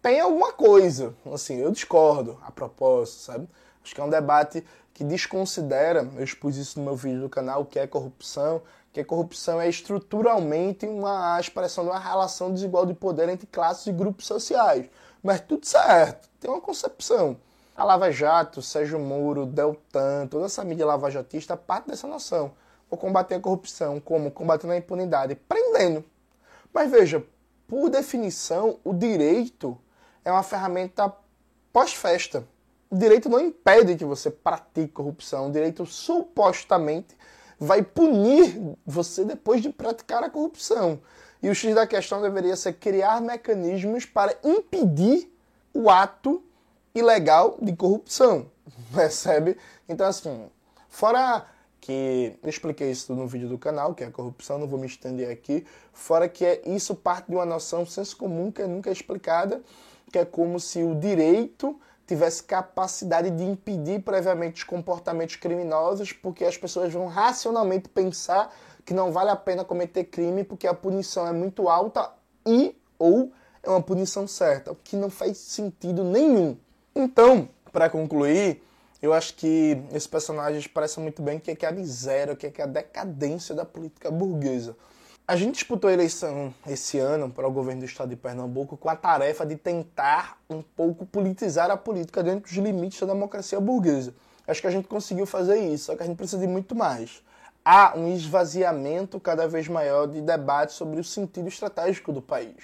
tem 0.00 0.18
alguma 0.18 0.52
coisa. 0.52 1.14
Assim, 1.30 1.56
eu 1.56 1.70
discordo 1.70 2.38
a 2.42 2.50
propósito, 2.50 3.18
sabe? 3.18 3.48
Acho 3.84 3.94
que 3.94 4.00
é 4.00 4.04
um 4.04 4.08
debate 4.08 4.64
que 5.02 5.04
desconsidera, 5.04 6.08
eu 6.16 6.22
expus 6.22 6.56
isso 6.56 6.78
no 6.78 6.84
meu 6.84 6.94
vídeo 6.94 7.22
do 7.22 7.28
canal, 7.28 7.62
o 7.62 7.66
que 7.66 7.76
é 7.76 7.88
corrupção, 7.88 8.62
que 8.92 9.00
a 9.00 9.04
corrupção 9.04 9.60
é 9.60 9.68
estruturalmente 9.68 10.86
uma 10.86 11.40
expressão 11.40 11.82
de 11.82 11.90
uma 11.90 11.98
relação 11.98 12.52
desigual 12.52 12.86
de 12.86 12.94
poder 12.94 13.28
entre 13.28 13.48
classes 13.48 13.84
e 13.88 13.92
grupos 13.92 14.26
sociais. 14.26 14.88
Mas 15.20 15.40
tudo 15.40 15.66
certo, 15.66 16.28
tem 16.38 16.48
uma 16.48 16.60
concepção. 16.60 17.36
A 17.76 17.82
Lava 17.82 18.12
Jato, 18.12 18.62
Sérgio 18.62 19.00
Moro, 19.00 19.44
Deltan, 19.44 20.28
toda 20.28 20.46
essa 20.46 20.62
mídia 20.62 20.86
lavajatista 20.86 21.56
parte 21.56 21.88
dessa 21.88 22.06
noção. 22.06 22.52
Vou 22.88 22.96
combater 22.96 23.34
a 23.34 23.40
corrupção, 23.40 23.98
como 23.98 24.30
combatendo 24.30 24.72
a 24.72 24.76
impunidade, 24.76 25.34
prendendo. 25.34 26.04
Mas 26.72 26.88
veja, 26.88 27.24
por 27.66 27.90
definição, 27.90 28.78
o 28.84 28.94
direito 28.94 29.76
é 30.24 30.30
uma 30.30 30.44
ferramenta 30.44 31.12
pós-festa. 31.72 32.46
O 32.92 32.96
direito 32.98 33.26
não 33.30 33.40
impede 33.40 33.96
que 33.96 34.04
você 34.04 34.30
pratique 34.30 34.92
corrupção. 34.92 35.48
O 35.48 35.50
direito 35.50 35.86
supostamente 35.86 37.16
vai 37.58 37.82
punir 37.82 38.76
você 38.84 39.24
depois 39.24 39.62
de 39.62 39.70
praticar 39.70 40.22
a 40.22 40.28
corrupção. 40.28 41.00
E 41.42 41.48
o 41.48 41.54
X 41.54 41.74
da 41.74 41.86
questão 41.86 42.20
deveria 42.20 42.54
ser 42.54 42.74
criar 42.74 43.22
mecanismos 43.22 44.04
para 44.04 44.36
impedir 44.44 45.34
o 45.72 45.88
ato 45.88 46.44
ilegal 46.94 47.56
de 47.62 47.74
corrupção. 47.74 48.50
Percebe? 48.94 49.56
Então, 49.88 50.06
assim, 50.06 50.50
fora 50.86 51.46
que 51.80 52.36
eu 52.42 52.50
expliquei 52.50 52.90
isso 52.90 53.14
no 53.14 53.26
vídeo 53.26 53.48
do 53.48 53.56
canal, 53.56 53.94
que 53.94 54.04
é 54.04 54.08
a 54.08 54.10
corrupção, 54.10 54.58
não 54.58 54.68
vou 54.68 54.78
me 54.78 54.86
estender 54.86 55.30
aqui, 55.30 55.66
fora 55.94 56.28
que 56.28 56.44
é, 56.44 56.60
isso 56.66 56.94
parte 56.94 57.30
de 57.30 57.36
uma 57.36 57.46
noção 57.46 57.86
senso 57.86 58.18
comum 58.18 58.52
que 58.52 58.60
é 58.60 58.66
nunca 58.66 58.90
é 58.90 58.92
explicada 58.92 59.62
que 60.12 60.18
é 60.18 60.24
como 60.24 60.60
se 60.60 60.82
o 60.82 60.94
direito 60.94 61.80
tivesse 62.06 62.42
capacidade 62.42 63.30
de 63.30 63.44
impedir 63.44 64.02
previamente 64.02 64.56
os 64.56 64.64
comportamentos 64.64 65.36
criminosos, 65.36 66.12
porque 66.12 66.44
as 66.44 66.56
pessoas 66.56 66.92
vão 66.92 67.06
racionalmente 67.06 67.88
pensar 67.88 68.54
que 68.84 68.92
não 68.92 69.12
vale 69.12 69.30
a 69.30 69.36
pena 69.36 69.64
cometer 69.64 70.04
crime 70.04 70.44
porque 70.44 70.66
a 70.66 70.74
punição 70.74 71.26
é 71.26 71.32
muito 71.32 71.68
alta 71.68 72.10
e 72.44 72.76
ou 72.98 73.32
é 73.62 73.70
uma 73.70 73.82
punição 73.82 74.26
certa, 74.26 74.72
o 74.72 74.76
que 74.76 74.96
não 74.96 75.08
faz 75.08 75.38
sentido 75.38 76.02
nenhum. 76.02 76.56
Então, 76.94 77.48
para 77.72 77.88
concluir, 77.88 78.62
eu 79.00 79.12
acho 79.12 79.34
que 79.34 79.80
esses 79.90 80.06
personagens 80.06 80.66
parecem 80.66 81.02
muito 81.02 81.22
bem 81.22 81.38
o 81.38 81.40
que 81.40 81.64
é 81.64 81.68
a 81.68 81.72
miséria, 81.72 82.32
o 82.34 82.36
que 82.36 82.46
é 82.46 82.62
a 82.62 82.66
decadência 82.66 83.54
da 83.54 83.64
política 83.64 84.10
burguesa. 84.10 84.76
A 85.26 85.36
gente 85.36 85.54
disputou 85.54 85.88
a 85.88 85.92
eleição 85.92 86.52
esse 86.66 86.98
ano 86.98 87.30
para 87.30 87.46
o 87.46 87.50
governo 87.50 87.80
do 87.82 87.86
estado 87.86 88.08
de 88.08 88.16
Pernambuco 88.16 88.76
com 88.76 88.88
a 88.88 88.96
tarefa 88.96 89.46
de 89.46 89.54
tentar 89.54 90.36
um 90.50 90.60
pouco 90.60 91.06
politizar 91.06 91.70
a 91.70 91.76
política 91.76 92.24
dentro 92.24 92.50
dos 92.50 92.52
limites 92.52 92.98
da 92.98 93.06
democracia 93.06 93.60
burguesa. 93.60 94.12
Acho 94.48 94.60
que 94.60 94.66
a 94.66 94.70
gente 94.70 94.88
conseguiu 94.88 95.24
fazer 95.24 95.60
isso, 95.60 95.84
só 95.84 95.96
que 95.96 96.02
a 96.02 96.06
gente 96.06 96.16
precisa 96.16 96.38
de 96.38 96.48
muito 96.48 96.74
mais. 96.74 97.22
Há 97.64 97.96
um 97.96 98.12
esvaziamento 98.12 99.20
cada 99.20 99.46
vez 99.46 99.68
maior 99.68 100.08
de 100.08 100.20
debate 100.20 100.72
sobre 100.72 100.98
o 100.98 101.04
sentido 101.04 101.46
estratégico 101.46 102.12
do 102.12 102.20
país. 102.20 102.56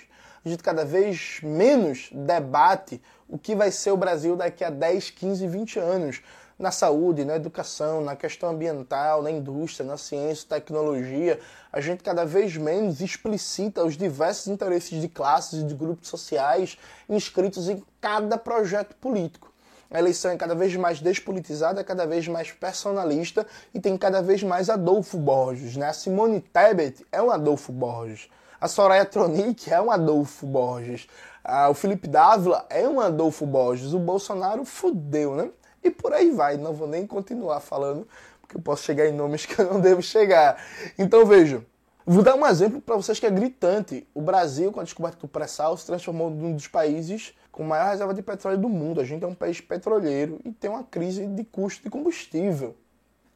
A 0.44 0.49
gente 0.49 0.62
cada 0.62 0.85
vez 0.85 1.38
menos 1.44 2.11
debate 2.12 3.01
o 3.29 3.38
que 3.38 3.55
vai 3.55 3.71
ser 3.71 3.92
o 3.92 3.97
Brasil 3.97 4.35
daqui 4.35 4.64
a 4.64 4.71
10, 4.71 5.11
15, 5.11 5.47
20 5.47 5.79
anos 5.79 6.23
na 6.59 6.73
saúde, 6.73 7.25
na 7.25 7.37
educação, 7.37 8.01
na 8.01 8.16
questão 8.16 8.51
ambiental, 8.51 9.23
na 9.23 9.31
indústria, 9.31 9.87
na 9.87 9.97
ciência, 9.97 10.49
tecnologia, 10.49 11.38
a 11.73 11.81
gente 11.81 12.03
cada 12.03 12.25
vez 12.25 12.57
menos 12.57 13.01
explicita 13.01 13.85
os 13.85 13.97
diversos 13.97 14.49
interesses 14.49 15.01
de 15.01 15.09
classes 15.09 15.61
e 15.61 15.64
de 15.64 15.75
grupos 15.75 16.09
sociais 16.09 16.77
inscritos 17.09 17.68
em 17.68 17.83
cada 18.01 18.37
projeto 18.37 18.97
político. 18.97 19.53
A 19.90 19.99
eleição 19.99 20.31
é 20.33 20.37
cada 20.37 20.55
vez 20.55 20.75
mais 20.77 21.01
despolitizada, 21.01 21.83
cada 21.83 22.07
vez 22.07 22.29
mais 22.29 22.53
personalista 22.53 23.47
e 23.73 23.81
tem 23.81 23.97
cada 23.97 24.21
vez 24.21 24.42
mais 24.42 24.68
Adolfo 24.68 25.16
Borges. 25.16 25.77
Né? 25.77 25.87
A 25.87 25.92
Simone 25.94 26.40
Tebet 26.40 27.07
é 27.11 27.23
um 27.23 27.31
Adolfo 27.31 27.73
Borges. 27.73 28.29
A 28.61 28.68
Soraya 28.68 29.07
Tronic 29.07 29.73
é 29.73 29.81
um 29.81 29.90
Adolfo 29.90 30.44
Borges. 30.44 31.09
Ah, 31.42 31.71
o 31.71 31.75
Felipe 31.75 32.07
Dávila 32.07 32.66
é 32.68 32.87
um 32.87 33.01
Adolfo 33.01 33.47
Borges. 33.47 33.94
O 33.94 33.99
Bolsonaro 33.99 34.64
fudeu, 34.64 35.35
né? 35.35 35.51
E 35.88 35.90
por 35.90 36.12
aí 36.12 36.31
vai. 36.31 36.57
Não 36.57 36.74
vou 36.74 36.87
nem 36.87 37.07
continuar 37.07 37.61
falando, 37.61 38.07
porque 38.40 38.57
eu 38.57 38.61
posso 38.61 38.85
chegar 38.85 39.07
em 39.07 39.12
nomes 39.12 39.44
que 39.46 39.59
eu 39.59 39.72
não 39.72 39.81
devo 39.81 40.03
chegar. 40.03 40.62
Então 40.98 41.24
veja. 41.24 41.64
Vou 42.11 42.22
dar 42.22 42.35
um 42.37 42.46
exemplo 42.46 42.81
para 42.81 42.96
vocês 42.96 43.20
que 43.20 43.27
é 43.27 43.31
gritante. 43.31 44.07
O 44.14 44.22
Brasil, 44.22 44.72
com 44.72 44.81
a 44.81 44.83
descoberta 44.83 45.18
do 45.18 45.29
pré-sal, 45.29 45.77
se 45.77 45.85
transformou 45.85 46.31
num 46.31 46.55
dos 46.55 46.66
países 46.66 47.35
com 47.53 47.62
maior 47.62 47.90
reserva 47.90 48.14
de 48.14 48.22
petróleo 48.22 48.57
do 48.57 48.68
mundo. 48.68 48.98
A 48.98 49.05
gente 49.05 49.24
é 49.24 49.27
um 49.27 49.35
país 49.35 49.61
petroleiro 49.61 50.40
e 50.42 50.51
tem 50.51 50.70
uma 50.70 50.85
crise 50.85 51.27
de 51.27 51.44
custo 51.44 51.83
de 51.83 51.90
combustível. 51.90 52.74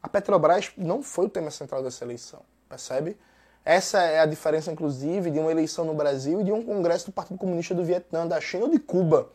A 0.03 0.09
Petrobras 0.09 0.73
não 0.77 1.03
foi 1.03 1.27
o 1.27 1.29
tema 1.29 1.51
central 1.51 1.83
dessa 1.83 2.03
eleição, 2.03 2.41
percebe? 2.67 3.17
Essa 3.63 4.01
é 4.03 4.21
a 4.21 4.27
diferença, 4.27 4.73
inclusive, 4.73 5.31
de 5.31 5.39
uma 5.39 5.51
eleição 5.51 5.85
no 5.85 5.95
Brasil 5.95 6.41
e 6.41 6.45
de 6.45 6.53
um 6.53 6.63
congresso 6.63 7.07
do 7.07 7.13
Partido 7.13 7.37
Comunista 7.37 7.75
do 7.75 7.85
Vietnã, 7.85 8.27
da 8.27 8.41
China 8.41 8.65
ou 8.65 8.71
de 8.71 8.79
Cuba. 8.79 9.29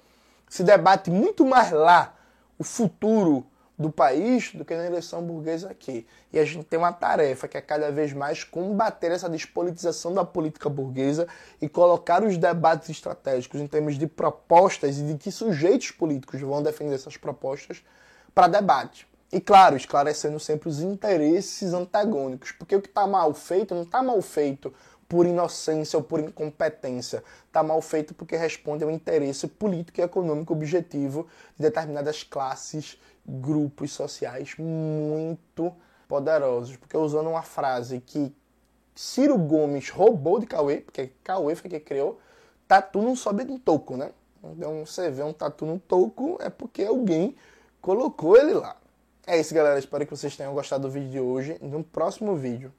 Se 0.49 0.63
debate 0.63 1.11
muito 1.11 1.45
mais 1.45 1.71
lá 1.71 2.16
o 2.57 2.63
futuro 2.63 3.45
do 3.77 3.91
país 3.91 4.51
do 4.53 4.65
que 4.65 4.75
na 4.75 4.87
eleição 4.87 5.21
burguesa 5.21 5.69
aqui. 5.69 6.07
E 6.33 6.39
a 6.39 6.45
gente 6.45 6.63
tem 6.63 6.79
uma 6.79 6.91
tarefa 6.91 7.47
que 7.47 7.57
é 7.57 7.61
cada 7.61 7.91
vez 7.91 8.11
mais 8.11 8.43
combater 8.43 9.11
essa 9.11 9.29
despolitização 9.29 10.13
da 10.13 10.25
política 10.25 10.67
burguesa 10.67 11.27
e 11.61 11.69
colocar 11.69 12.23
os 12.23 12.37
debates 12.37 12.89
estratégicos 12.89 13.61
em 13.61 13.67
termos 13.67 13.97
de 13.97 14.07
propostas 14.07 14.97
e 14.97 15.03
de 15.03 15.17
que 15.17 15.31
sujeitos 15.31 15.91
políticos 15.91 16.41
vão 16.41 16.63
defender 16.63 16.95
essas 16.95 17.17
propostas 17.17 17.83
para 18.33 18.47
debate. 18.47 19.07
E 19.31 19.39
claro, 19.39 19.75
esclarecendo 19.75 20.39
sempre 20.39 20.69
os 20.69 20.79
interesses 20.81 21.73
antagônicos, 21.73 22.51
porque 22.53 22.75
o 22.75 22.81
que 22.81 22.87
está 22.87 23.05
mal 23.05 23.33
feito 23.33 23.75
não 23.75 23.83
está 23.83 24.01
mal 24.01 24.21
feito 24.21 24.73
por 25.07 25.25
inocência 25.25 25.97
ou 25.97 26.03
por 26.03 26.19
incompetência. 26.19 27.23
Está 27.45 27.63
mal 27.63 27.81
feito 27.81 28.13
porque 28.13 28.35
responde 28.35 28.83
ao 28.83 28.91
interesse 28.91 29.47
político 29.47 30.01
e 30.01 30.03
econômico 30.03 30.53
objetivo 30.53 31.27
de 31.55 31.63
determinadas 31.63 32.23
classes, 32.23 32.99
grupos 33.25 33.91
sociais 33.91 34.55
muito 34.57 35.73
poderosos. 36.07 36.75
Porque 36.75 36.97
usando 36.97 37.29
uma 37.29 37.43
frase 37.43 38.01
que 38.01 38.35
Ciro 38.95 39.37
Gomes 39.37 39.89
roubou 39.89 40.39
de 40.39 40.45
Cauê, 40.45 40.77
porque 40.77 41.11
Cauê 41.23 41.55
foi 41.55 41.69
quem 41.69 41.79
criou, 41.79 42.19
tatu 42.67 43.01
não 43.01 43.15
sobe 43.15 43.45
de 43.45 43.57
toco, 43.59 43.95
né? 43.95 44.11
Então 44.43 44.85
você 44.85 45.09
vê 45.09 45.23
um 45.23 45.33
tatu 45.33 45.65
no 45.65 45.79
toco 45.79 46.37
é 46.41 46.49
porque 46.49 46.83
alguém 46.83 47.35
colocou 47.81 48.37
ele 48.37 48.53
lá. 48.53 48.75
É 49.25 49.39
isso, 49.39 49.53
galera. 49.53 49.77
Espero 49.77 50.05
que 50.05 50.15
vocês 50.15 50.35
tenham 50.35 50.53
gostado 50.53 50.87
do 50.87 50.91
vídeo 50.91 51.09
de 51.09 51.19
hoje. 51.19 51.57
No 51.61 51.83
próximo 51.83 52.35
vídeo, 52.35 52.73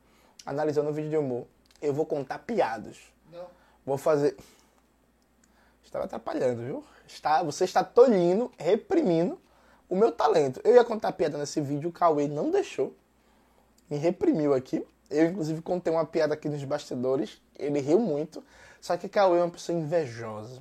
analisando 0.47 0.88
o 0.88 0.93
vídeo 0.93 1.11
de 1.11 1.17
humor, 1.17 1.47
eu 1.81 1.93
vou 1.93 2.07
contar 2.07 2.38
piadas. 2.41 2.97
Não. 3.33 3.47
Vou 3.85 3.99
fazer. 3.99 4.37
Estava 5.83 6.05
atrapalhando, 6.05 6.62
viu? 6.62 6.85
Está, 7.07 7.43
você 7.43 7.64
está 7.64 7.83
tolhindo, 7.83 8.53
reprimindo 8.59 9.41
o 9.88 9.97
meu 9.97 10.12
talento. 10.12 10.61
Eu 10.62 10.75
ia 10.75 10.85
contar 10.85 11.12
piada 11.12 11.38
nesse 11.38 11.61
vídeo, 11.61 11.88
o 11.88 11.93
Cauê 11.93 12.29
não 12.29 12.51
deixou. 12.51 12.95
Me 13.88 13.97
reprimiu 13.97 14.53
aqui. 14.53 14.85
Eu, 15.11 15.27
inclusive, 15.27 15.62
contei 15.62 15.91
uma 15.93 16.05
piada 16.05 16.35
aqui 16.35 16.49
nos 16.49 16.62
bastidores. 16.64 17.41
Ele 17.59 17.81
riu 17.81 17.99
muito. 17.99 18.45
Só 18.81 18.97
que 18.97 19.09
Cauê 19.09 19.38
é 19.38 19.43
uma 19.43 19.51
pessoa 19.51 19.79
invejosa. 19.79 20.61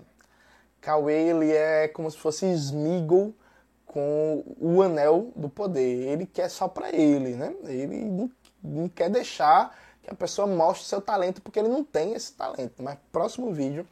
Cauê, 0.79 1.29
ele 1.29 1.51
é 1.51 1.87
como 1.89 2.09
se 2.09 2.17
fosse 2.17 2.45
Smeagol 2.53 3.33
com 3.85 4.43
o 4.59 4.81
anel 4.81 5.31
do 5.35 5.49
poder. 5.49 6.07
Ele 6.07 6.25
quer 6.25 6.49
só 6.49 6.67
para 6.67 6.95
ele, 6.95 7.35
né? 7.35 7.53
Ele 7.65 8.05
não, 8.05 8.31
não, 8.63 8.87
quer 8.87 9.09
deixar 9.09 9.77
que 10.07 10.13
a 10.13 10.15
pessoa 10.15 10.47
mostre 10.47 10.87
seu 10.87 11.01
talento 11.01 11.41
porque 11.41 11.59
ele 11.59 11.67
não 11.67 11.83
tem 11.83 12.13
esse 12.13 12.31
talento. 12.31 12.81
Mas 12.81 12.97
próximo 13.11 13.51
vídeo 13.51 13.85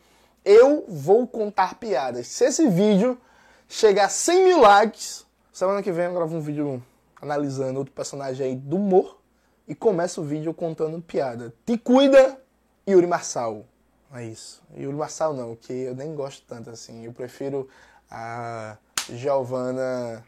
eu 0.45 0.85
vou 0.87 1.27
contar 1.27 1.75
piadas. 1.75 2.27
Se 2.27 2.45
esse 2.45 2.69
vídeo 2.69 3.19
chegar 3.67 4.05
a 4.05 4.09
100 4.09 4.45
mil 4.45 4.61
likes, 4.61 5.25
semana 5.51 5.83
que 5.83 5.91
vem 5.91 6.05
eu 6.05 6.13
gravo 6.13 6.37
um 6.37 6.39
vídeo 6.39 6.81
analisando 7.21 7.79
outro 7.79 7.93
personagem 7.93 8.47
aí 8.47 8.55
do 8.55 8.77
humor 8.77 9.19
e 9.67 9.75
começa 9.75 10.21
o 10.21 10.23
vídeo 10.23 10.53
contando 10.53 11.01
piada. 11.01 11.53
Te 11.65 11.77
cuida, 11.77 12.39
Yuri 12.87 13.07
Marçal. 13.07 13.65
É 14.13 14.23
isso. 14.23 14.63
Yuri 14.73 14.95
Marçal 14.95 15.33
não, 15.33 15.53
que 15.53 15.73
eu 15.73 15.95
nem 15.95 16.15
gosto 16.15 16.45
tanto 16.47 16.69
assim. 16.69 17.03
Eu 17.03 17.11
prefiro 17.11 17.67
a 18.09 18.77
Giovanna. 19.09 20.23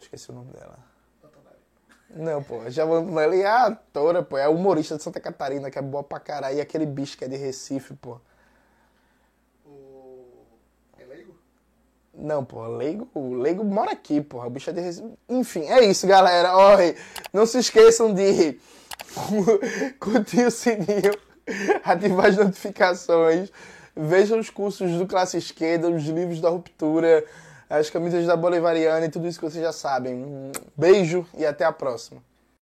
Esqueci 0.00 0.30
o 0.30 0.34
nome 0.34 0.52
dela. 0.52 0.93
Não, 2.10 2.42
pô. 2.42 2.60
A 2.60 2.70
Giovanna 2.70 3.22
ela 3.22 3.34
é 3.34 3.46
a 3.46 3.66
atora, 3.66 4.22
pô. 4.22 4.36
É 4.38 4.48
humorista 4.48 4.96
de 4.96 5.02
Santa 5.02 5.20
Catarina, 5.20 5.70
que 5.70 5.78
é 5.78 5.82
boa 5.82 6.02
pra 6.02 6.20
caralho. 6.20 6.56
E 6.56 6.60
aquele 6.60 6.86
bicho 6.86 7.16
que 7.16 7.24
é 7.24 7.28
de 7.28 7.36
Recife, 7.36 7.94
pô. 7.94 8.18
O... 9.66 10.26
É 10.98 11.04
leigo? 11.04 11.34
Não, 12.14 12.44
pô. 12.44 12.66
Leigo, 12.66 13.08
o 13.14 13.34
Leigo 13.34 13.64
mora 13.64 13.92
aqui, 13.92 14.20
pô. 14.20 14.44
O 14.44 14.50
bicho 14.50 14.70
é 14.70 14.72
de 14.72 14.80
Recife. 14.80 15.12
Enfim, 15.28 15.64
é 15.64 15.84
isso, 15.84 16.06
galera. 16.06 16.56
Olha, 16.56 16.94
não 17.32 17.46
se 17.46 17.58
esqueçam 17.58 18.14
de 18.14 18.58
curtir 19.98 20.44
o 20.46 20.50
sininho, 20.50 21.16
ativar 21.84 22.26
as 22.26 22.36
notificações. 22.36 23.50
Vejam 23.96 24.38
os 24.38 24.50
cursos 24.50 24.90
do 24.92 25.06
Classe 25.06 25.36
Esquerda, 25.36 25.88
os 25.88 26.04
livros 26.04 26.40
da 26.40 26.48
Ruptura 26.48 27.24
as 27.68 27.90
camisas 27.90 28.26
da 28.26 28.36
Bolivariana 28.36 29.06
e 29.06 29.10
tudo 29.10 29.26
isso 29.26 29.38
que 29.38 29.44
vocês 29.44 29.62
já 29.62 29.72
sabem. 29.72 30.52
Beijo 30.76 31.26
e 31.36 31.44
até 31.44 31.64
a 31.64 31.72
próxima. 31.72 32.22